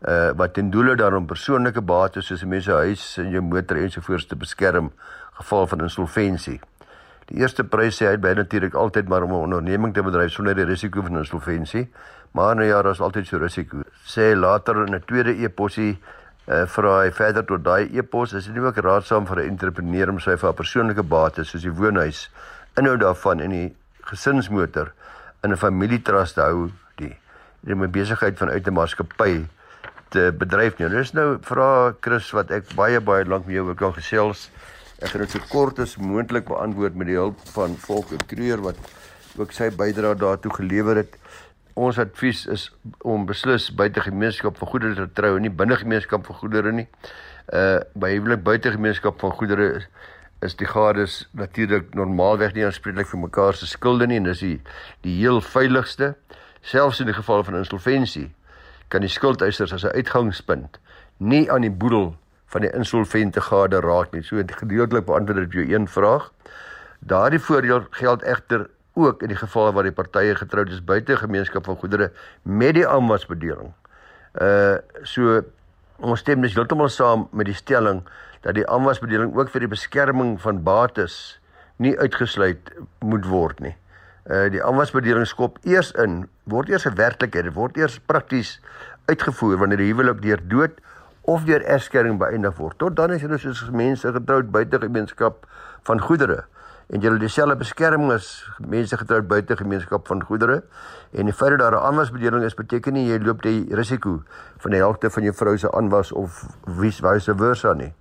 Uh 0.02 0.32
wat 0.38 0.54
ten 0.54 0.70
doele 0.70 0.96
daarom 0.96 1.26
persoonlike 1.26 1.82
bates 1.82 2.26
soos 2.26 2.44
mense 2.44 2.72
huis 2.72 3.18
en 3.18 3.30
jou 3.30 3.42
motor 3.42 3.78
ensovoorts 3.78 4.28
te 4.28 4.36
beskerm 4.36 4.92
geval 5.40 5.68
van 5.68 5.82
insolventie. 5.82 6.60
Die 7.28 7.42
eerste 7.42 7.64
prys 7.64 7.98
sê 8.00 8.08
hy 8.08 8.18
by 8.18 8.34
natuurlik 8.34 8.74
altyd 8.74 9.08
maar 9.08 9.24
om 9.24 9.32
'n 9.32 9.44
onderneming 9.48 9.94
te 9.94 10.04
bedryf 10.04 10.32
sonder 10.32 10.56
die 10.56 10.66
risiko 10.66 11.02
van 11.02 11.18
insolventie. 11.18 11.88
Maar 12.32 12.56
nou 12.56 12.68
ja, 12.68 12.82
daar's 12.82 13.00
altyd 13.00 13.28
so 13.28 13.38
risiko. 13.38 13.84
Sê 14.06 14.36
later 14.36 14.88
in 14.88 14.96
'n 14.96 15.04
tweede 15.06 15.36
e-posie 15.44 15.98
uh, 16.48 16.66
vra 16.66 17.02
hy 17.04 17.12
verder 17.12 17.46
tot 17.46 17.64
daai 17.64 17.90
e-pos 17.92 18.34
is 18.34 18.48
dit 18.48 18.56
nie 18.56 18.64
ook 18.64 18.78
raadsaam 18.78 19.28
vir 19.28 19.44
'n 19.44 19.48
entrepreneur 19.48 20.10
om 20.10 20.20
sy 20.20 20.38
vir 20.38 20.50
'n 20.50 20.56
persoonlike 20.56 21.04
bates 21.04 21.50
soos 21.50 21.62
die 21.62 21.72
woonhuis 21.72 22.30
inhoud 22.78 23.00
daarvan 23.00 23.40
in 23.40 23.52
die 23.52 23.76
gesinsmotor 24.02 24.94
in 25.44 25.52
'n 25.52 25.58
familietrust 25.58 26.36
te 26.36 26.42
hou 26.42 26.72
die 26.96 27.16
die 27.62 27.76
my 27.76 27.88
besigheid 27.88 28.38
vanuit 28.38 28.68
'n 28.68 28.74
maatskappy 28.74 29.46
te 30.10 30.32
bedryf 30.32 30.80
nie. 30.80 30.90
Dis 30.90 31.14
nou 31.14 31.38
vra 31.42 31.94
Chris 32.00 32.32
wat 32.32 32.52
ek 32.52 32.76
baie 32.76 33.00
baie 33.02 33.26
lank 33.26 33.46
met 33.46 33.56
jou 33.56 33.70
ook 33.70 33.82
al 33.82 33.92
gesels 33.92 34.50
Ek 34.98 35.12
gaan 35.12 35.22
dit 35.22 35.34
so 35.36 35.44
kort 35.52 35.80
as 35.80 35.98
moontlik 36.02 36.48
beantwoord 36.50 36.96
met 36.98 37.08
die 37.12 37.20
hulp 37.20 37.42
van 37.54 37.76
Volker 37.78 38.24
Kreur 38.26 38.64
wat 38.66 38.78
ook 39.38 39.52
sy 39.54 39.70
bydrae 39.70 40.18
daartoe 40.18 40.54
gelewer 40.56 40.98
het. 41.04 41.14
Ons 41.78 42.00
advies 42.02 42.48
is 42.50 42.72
om 43.06 43.28
beslis 43.30 43.68
buite 43.70 44.02
gemeenskap 44.02 44.58
van 44.58 44.72
goedere 44.72 44.96
te 44.98 45.06
trou 45.14 45.36
en 45.36 45.46
nie 45.46 45.54
binne 45.54 45.78
gemeenskap 45.78 46.26
van 46.26 46.40
goedere 46.42 46.74
nie. 46.74 46.88
Uh 47.54 47.80
by 47.94 48.16
huwelik 48.16 48.42
buite 48.44 48.74
gemeenskap 48.74 49.22
van 49.22 49.36
goedere 49.38 49.70
is, 49.78 49.86
is 50.42 50.58
die 50.58 50.68
gades 50.70 51.28
natuurlik 51.38 51.94
normaalweg 51.98 52.54
nie 52.54 52.66
aanspreeklik 52.66 53.10
vir 53.10 53.22
mekaar 53.22 53.58
se 53.58 53.70
skulde 53.70 54.08
nie 54.10 54.20
en 54.22 54.30
dis 54.30 54.42
die 54.44 54.58
die 55.06 55.16
heel 55.18 55.42
veiligste 55.42 56.14
selfs 56.62 57.02
in 57.02 57.10
die 57.10 57.18
geval 57.18 57.46
van 57.48 57.58
insolventie 57.62 58.28
kan 58.94 59.02
die 59.02 59.14
skuldeisers 59.14 59.74
as 59.74 59.86
'n 59.86 59.96
uitgangspunt 59.98 60.78
nie 61.18 61.50
aan 61.52 61.66
die 61.66 61.74
boedel 61.74 62.16
van 62.48 62.64
die 62.64 62.72
insolvente 62.72 63.42
gade 63.42 63.80
raak 63.84 64.14
nie. 64.16 64.24
So 64.24 64.42
gedeeltelik 64.62 65.06
beantwoord 65.06 65.48
dit 65.48 65.60
jou 65.60 65.66
een 65.74 65.88
vraag. 65.88 66.32
Daardie 67.00 67.40
voordeel 67.40 67.86
geld 67.90 68.24
egter 68.24 68.68
ook 68.98 69.22
in 69.22 69.28
die 69.28 69.38
geval 69.38 69.74
waar 69.74 69.84
die 69.84 69.96
partye 69.96 70.36
getroud 70.36 70.70
is 70.70 70.84
buite 70.84 71.18
gemeenskap 71.18 71.66
van 71.66 71.78
goedere 71.78 72.12
met 72.42 72.74
die 72.74 72.88
aanwasbedeling. 72.88 73.74
Uh 74.42 74.78
so 75.04 75.42
ons 75.98 76.20
stem 76.20 76.42
dus 76.42 76.54
heeltemal 76.54 76.90
saam 76.94 77.28
met 77.32 77.46
die 77.50 77.58
stelling 77.58 78.04
dat 78.42 78.56
die 78.56 78.66
aanwasbedeling 78.70 79.36
ook 79.36 79.50
vir 79.54 79.66
die 79.66 79.74
beskerming 79.74 80.38
van 80.42 80.64
bates 80.64 81.40
nie 81.78 81.98
uitgesluit 82.00 82.74
moet 83.00 83.26
word 83.26 83.60
nie. 83.60 83.76
Uh 84.26 84.48
die 84.54 84.64
aanwasbedeling 84.64 85.28
skop 85.28 85.60
eers 85.66 85.92
in, 85.92 86.26
word 86.44 86.70
eers 86.70 86.88
'n 86.88 86.96
werklikheid, 86.96 87.54
word 87.54 87.78
eers 87.78 88.00
prakties 88.00 88.60
uitgevoer 89.06 89.58
wanneer 89.58 89.78
die 89.78 89.92
huwelik 89.92 90.22
deur 90.22 90.42
dood 90.48 90.82
of 91.28 91.44
deur 91.44 91.64
egskeiding 91.68 92.16
beëindig 92.22 92.56
word. 92.56 92.78
Tot 92.80 92.96
dan 92.96 93.12
is 93.12 93.24
hulle 93.26 93.38
soos 93.42 93.66
mense 93.76 94.12
getroud 94.16 94.48
buite 94.52 94.80
gemeenskap 94.80 95.44
van 95.90 96.00
goedere 96.00 96.46
en 96.88 97.04
het 97.04 97.20
dieselfde 97.20 97.58
beskerming 97.60 98.14
as 98.16 98.46
mense 98.64 98.96
getroud 98.98 99.28
buite 99.28 99.58
gemeenskap 99.60 100.08
van 100.08 100.24
goedere 100.24 100.62
en 101.12 101.28
die 101.28 101.36
feit 101.36 101.58
dat 101.58 101.60
daar 101.60 101.76
'n 101.76 101.84
aanwasbedeling 101.90 102.44
is 102.44 102.56
beteken 102.56 102.94
nie 102.94 103.08
jy 103.10 103.20
loop 103.20 103.42
die 103.42 103.68
risiko 103.76 104.24
van 104.58 104.72
die 104.72 104.80
helfte 104.80 105.10
van 105.10 105.24
jou 105.24 105.34
vrou 105.36 105.58
se 105.58 105.72
aanwas 105.72 106.12
of 106.12 106.46
vice 106.66 107.36
versa 107.36 107.74
nie. 107.74 107.94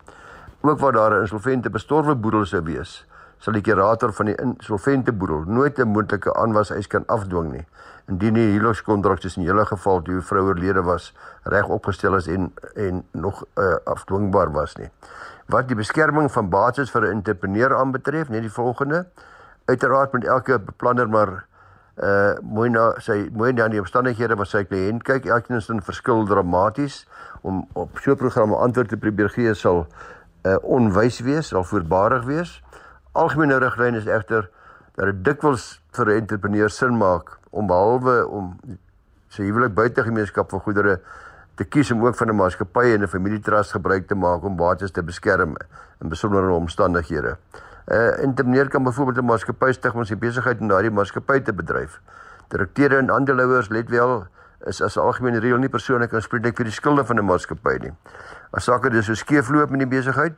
Ook 0.61 0.79
waar 0.79 0.93
daar 0.93 1.15
'n 1.19 1.21
insolvente 1.21 1.71
bestorwe 1.71 2.15
boedel 2.15 2.45
sou 2.45 2.63
wees, 2.63 3.07
sal 3.39 3.53
die 3.53 3.63
kurator 3.63 4.13
van 4.13 4.27
die 4.27 4.35
insolvente 4.35 5.13
boedel 5.13 5.45
nooit 5.47 5.79
'n 5.79 5.89
moontlike 5.89 6.35
aanwas 6.35 6.71
eis 6.71 6.87
kan 6.87 7.03
afdwing 7.07 7.53
nie 7.53 7.67
indien 8.07 8.35
die 8.35 8.51
huwelikskontrak 8.53 9.21
tussen 9.21 9.43
julle 9.43 9.65
geval 9.67 10.03
toe 10.07 10.21
vrou 10.23 10.45
oorlede 10.47 10.83
was 10.87 11.13
reg 11.43 11.69
opgestel 11.69 12.15
is 12.17 12.29
en 12.31 12.53
en 12.75 13.03
nog 13.13 13.43
uh, 13.55 13.75
afdwingbaar 13.85 14.53
was 14.53 14.77
nie. 14.77 14.91
Wat 15.47 15.69
die 15.69 15.79
beskerming 15.79 16.31
van 16.33 16.49
bates 16.51 16.91
vir 16.91 17.03
'n 17.07 17.19
entrepreneur 17.19 17.77
aanbetref, 17.77 18.29
net 18.29 18.41
die 18.41 18.53
volgende. 18.53 19.07
Uiteraard 19.65 20.13
moet 20.13 20.25
elke 20.25 20.59
beplanner 20.59 21.09
maar 21.09 21.47
uh 21.97 22.37
mooi 22.43 22.69
na 22.71 22.93
sy 23.01 23.31
mooi 23.33 23.53
na 23.53 23.69
die 23.69 23.81
omstandighede 23.81 24.37
wat 24.37 24.49
sy 24.49 24.65
kliënt 24.65 25.03
kyk. 25.03 25.27
Elkeen 25.27 25.57
is 25.57 25.69
in 25.69 25.83
verskil 25.83 26.27
dramaties 26.27 27.07
om 27.43 27.67
op 27.73 27.99
so 27.99 28.13
'n 28.13 28.17
program 28.17 28.51
'n 28.53 28.61
antwoord 28.69 28.89
te 28.89 28.97
probeer 28.97 29.29
gee 29.29 29.55
sal 29.55 29.87
uh 30.45 30.57
onwys 30.63 31.21
wees, 31.21 31.49
sal 31.49 31.65
voorbarig 31.65 32.25
wees. 32.25 32.63
Algemene 33.13 33.59
riglyn 33.59 33.95
is 33.95 34.07
egter 34.07 34.51
dat 34.95 35.07
dit 35.07 35.25
dikwels 35.25 35.83
vir 35.93 36.07
'n 36.07 36.17
entrepreneur 36.21 36.71
sin 36.71 36.97
maak 36.99 37.39
om 37.57 37.67
behalwe 37.67 38.19
om 38.29 38.53
sy 39.33 39.47
huwelik 39.49 39.75
buite 39.75 40.05
gemeenskap 40.05 40.51
van 40.53 40.63
goedere 40.65 40.99
te 41.57 41.65
kies 41.65 41.91
om 41.91 42.05
ook 42.05 42.17
van 42.17 42.29
'n 42.29 42.37
maatskappy 42.37 42.93
en 42.93 43.03
'n 43.03 43.09
familietrust 43.09 43.73
gebruik 43.73 44.07
te 44.09 44.15
maak 44.15 44.45
om 44.45 44.57
bates 44.57 44.91
te 44.91 45.03
beskerm 45.03 45.57
in 46.01 46.09
besondere 46.09 46.53
omstandighede. 46.53 47.37
'n 47.87 47.95
uh, 47.95 48.23
Entrepreneur 48.23 48.69
kan 48.69 48.83
byvoorbeeld 48.83 49.19
'n 49.19 49.25
maatskappy 49.25 49.73
stig 49.73 49.95
om 49.95 50.05
sy 50.05 50.17
besigheid 50.17 50.61
in 50.61 50.69
daardie 50.69 50.91
maatskappy 50.91 51.41
te 51.41 51.53
bedryf. 51.53 52.01
Direkteure 52.49 52.99
en 52.99 53.11
aandeelhouers 53.11 53.69
let 53.69 53.89
wel 53.89 54.27
is 54.67 54.83
as 54.83 54.99
algemene 54.99 55.39
reël 55.39 55.59
nie 55.59 55.69
persoonlik 55.69 56.13
aanspreeklik 56.15 56.57
vir 56.57 56.65
die 56.65 56.73
skulde 56.73 57.05
van 57.05 57.19
'n 57.19 57.25
maatskappy 57.25 57.79
nie. 57.81 57.93
As 58.51 58.65
sake 58.65 58.91
dus 58.91 59.07
so 59.07 59.15
skeefloop 59.15 59.71
met 59.71 59.79
die 59.79 59.89
besigheid, 59.89 60.35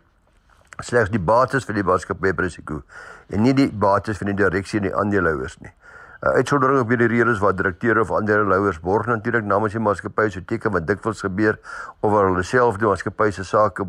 slegs 0.82 1.10
die 1.10 1.20
bates 1.20 1.64
vir 1.64 1.74
die 1.74 1.82
maatskappy 1.82 2.32
risiko 2.36 2.82
en 3.28 3.42
nie 3.42 3.54
die 3.54 3.70
bates 3.72 4.18
van 4.18 4.26
die 4.26 4.36
direksie 4.36 4.78
en 4.80 4.86
die 4.86 4.94
aandeelhouers 4.94 5.58
nie. 5.58 5.72
'n 6.18 6.34
Uitsondering 6.34 6.80
op 6.80 6.88
hierdie 6.90 7.06
reëls 7.06 7.38
waar 7.38 7.54
direkteure 7.54 8.00
of 8.00 8.10
ander 8.10 8.46
leiers 8.48 8.80
borg 8.80 9.06
natuurlik 9.06 9.44
namens 9.44 9.72
die 9.72 9.82
maatskappy 9.82 10.28
so 10.34 10.40
teken 10.42 10.72
wat 10.74 10.86
dikwels 10.86 11.20
gebeur 11.22 11.58
of 12.00 12.10
waar 12.10 12.26
hulle 12.26 12.42
self 12.42 12.76
die 12.76 12.88
maatskappy 12.88 13.30
se 13.30 13.44
sake 13.44 13.86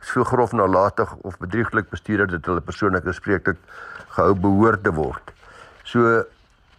so 0.00 0.22
grof 0.24 0.52
nalatig 0.52 1.16
of 1.26 1.38
bedrieglik 1.38 1.90
bestuur 1.90 2.20
het 2.20 2.30
dat 2.30 2.46
hulle 2.46 2.60
persoonlik 2.60 3.04
gespreeklik 3.04 3.58
gehou 4.14 4.34
behoort 4.34 4.84
te 4.84 4.92
word. 4.94 5.34
So 5.82 6.22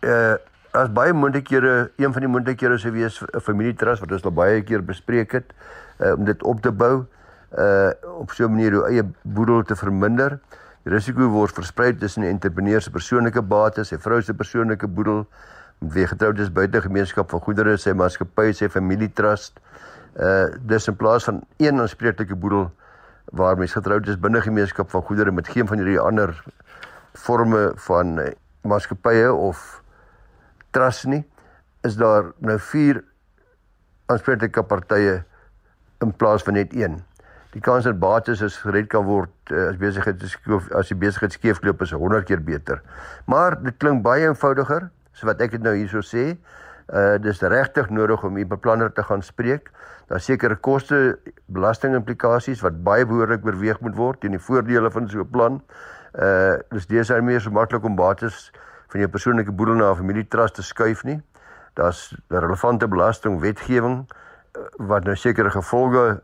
uh 0.02 0.36
as 0.76 0.90
baie 0.92 1.14
moontlikhede, 1.16 1.92
een 1.96 2.12
van 2.12 2.22
die 2.22 2.28
moontlikhede 2.28 2.78
sou 2.78 2.92
wees 2.92 3.22
'n 3.22 3.40
familietrust 3.40 4.00
wat 4.00 4.12
ons 4.12 4.24
al 4.24 4.32
baie 4.32 4.64
keer 4.64 4.84
bespreek 4.84 5.32
het 5.32 5.54
uh, 6.00 6.12
om 6.12 6.26
dit 6.26 6.44
op 6.44 6.62
te 6.62 6.72
bou 6.72 7.06
uh 7.58 7.92
op 8.20 8.32
so 8.32 8.44
'n 8.44 8.52
manier 8.52 8.74
hoe 8.74 8.88
eie 8.88 9.04
boedel 9.24 9.64
te 9.64 9.76
verminder. 9.76 10.40
Die 10.86 10.92
risiko 10.94 11.26
word 11.34 11.58
versprei 11.58 11.96
tussen 11.98 12.22
die 12.22 12.30
entrepreneur 12.30 12.84
se 12.84 12.92
persoonlike 12.94 13.42
bates, 13.50 13.90
sy 13.90 13.98
vrou 13.98 14.20
se 14.22 14.36
persoonlike 14.38 14.86
boedel, 14.86 15.24
met 15.82 15.96
wie 15.96 16.04
getroud 16.12 16.38
is 16.44 16.52
buite 16.54 16.78
gemeenskap 16.84 17.32
van 17.34 17.42
goedere, 17.42 17.74
sy 17.82 17.96
maatskappy, 17.98 18.52
sy 18.54 18.70
familietrust. 18.70 19.58
Uh 20.14 20.54
dis 20.70 20.86
in 20.88 20.96
plaas 20.96 21.26
van 21.26 21.42
een 21.58 21.82
aanspreeklike 21.82 22.38
boedel 22.38 22.68
waar 23.34 23.58
mens 23.58 23.74
getroud 23.74 24.06
is 24.14 24.20
binne 24.22 24.44
gemeenskap 24.46 24.94
van 24.94 25.02
goedere 25.10 25.34
met 25.34 25.50
geen 25.50 25.66
van 25.68 25.82
hierdie 25.82 25.98
ander 26.00 26.36
forme 27.18 27.64
van 27.88 28.20
uh, 28.22 28.30
maatskappye 28.62 29.34
of 29.34 29.66
trust 30.70 31.10
nie, 31.10 31.24
is 31.82 31.98
daar 31.98 32.30
nou 32.46 32.60
4 32.62 33.02
aanspreeklike 34.14 34.68
partye 34.70 35.18
in 36.06 36.14
plaas 36.14 36.46
van 36.46 36.62
net 36.62 36.78
een. 36.78 37.02
Die 37.56 37.64
kans 37.64 37.86
dat 37.88 38.00
bates 38.00 38.42
is 38.44 38.58
gered 38.60 38.90
kan 38.92 39.06
word 39.08 39.32
uh, 39.56 39.70
as 39.70 39.78
besigheid 39.80 40.20
skoof 40.28 40.68
as 40.76 40.90
die 40.92 40.98
besigheid 41.00 41.32
skeefloop 41.38 41.86
is 41.86 41.94
100 41.96 42.28
keer 42.28 42.42
beter. 42.44 42.82
Maar 43.32 43.56
dit 43.64 43.78
klink 43.80 44.04
baie 44.04 44.26
eenvoudiger, 44.28 44.90
so 45.16 45.30
wat 45.30 45.40
ek 45.46 45.56
dit 45.56 45.64
nou 45.64 45.72
hierso 45.78 46.04
sê. 46.04 46.34
Uh 46.86 47.16
dis 47.18 47.40
regtig 47.42 47.88
nodig 47.90 48.22
om 48.28 48.36
u 48.38 48.44
beplanner 48.46 48.92
te 48.94 49.06
gaan 49.08 49.24
spreek. 49.24 49.72
Daar 50.12 50.20
sekerre 50.22 50.60
koste 50.68 51.16
belastingimplikasies 51.48 52.62
wat 52.62 52.84
baie 52.84 53.08
behoorlik 53.08 53.48
oorweeg 53.48 53.80
moet 53.82 53.96
word 53.98 54.22
teen 54.22 54.36
die 54.36 54.44
voordele 54.50 54.92
van 54.92 55.08
so 55.10 55.24
'n 55.24 55.32
plan. 55.32 55.62
Uh 56.14 56.60
dis 56.76 56.92
deesdae 56.92 57.22
meer 57.22 57.42
so 57.42 57.56
maklik 57.56 57.88
om 57.88 57.96
bates 57.96 58.52
van 58.92 59.00
jou 59.00 59.10
persoonlike 59.10 59.52
boedel 59.52 59.80
na 59.80 59.92
'n 59.92 59.96
familietrust 60.04 60.56
te 60.56 60.62
skuif 60.62 61.04
nie. 61.04 61.22
Daar's 61.74 62.14
relevante 62.28 62.88
belasting 62.88 63.40
wetgewing 63.40 64.06
uh, 64.06 64.62
wat 64.78 65.04
nou 65.04 65.16
sekere 65.16 65.50
gevolge 65.50 66.22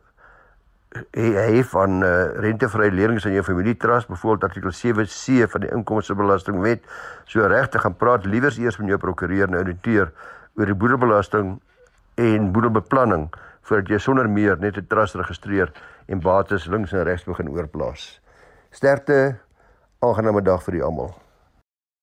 het 0.92 1.66
van 1.72 2.04
uh, 2.04 2.24
rentevrye 2.44 2.92
lenings 2.92 3.26
aan 3.26 3.32
jou 3.32 3.44
familietrust, 3.44 4.08
byvoorbeeld 4.08 4.44
artikel 4.44 4.72
7C 4.72 5.50
van 5.52 5.62
die 5.62 5.72
inkomstebelastingwet. 5.72 6.84
So 7.26 7.48
regtig 7.48 7.82
gaan 7.82 7.96
praat 7.96 8.26
liewers 8.26 8.58
eers 8.58 8.78
met 8.78 8.88
jou 8.88 9.00
prokureur 9.00 9.48
en 9.48 9.56
ouditeur 9.56 10.12
oor 10.56 10.66
die 10.66 10.76
boedelbelasting 10.76 11.62
en 12.16 12.52
boedelbeplanning 12.52 13.30
voordat 13.62 13.90
jy 13.90 13.98
sonder 13.98 14.30
meer 14.30 14.60
net 14.60 14.78
'n 14.78 14.88
trust 14.88 15.16
registreer 15.16 15.72
en 16.08 16.20
bates 16.20 16.66
links 16.66 16.94
en 16.94 17.04
regs 17.04 17.24
begin 17.24 17.50
oorplaas. 17.50 18.22
Sterkte, 18.70 19.38
aangename 20.00 20.42
dag 20.42 20.64
vir 20.64 20.74
julle 20.74 20.86
almal. 20.86 21.16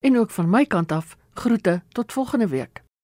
En 0.01 0.19
ook 0.19 0.31
van 0.31 0.51
my 0.51 0.65
kant 0.65 0.93
af, 0.93 1.17
groete 1.35 1.83
tot 1.89 2.13
volgende 2.13 2.49
week. 2.49 2.88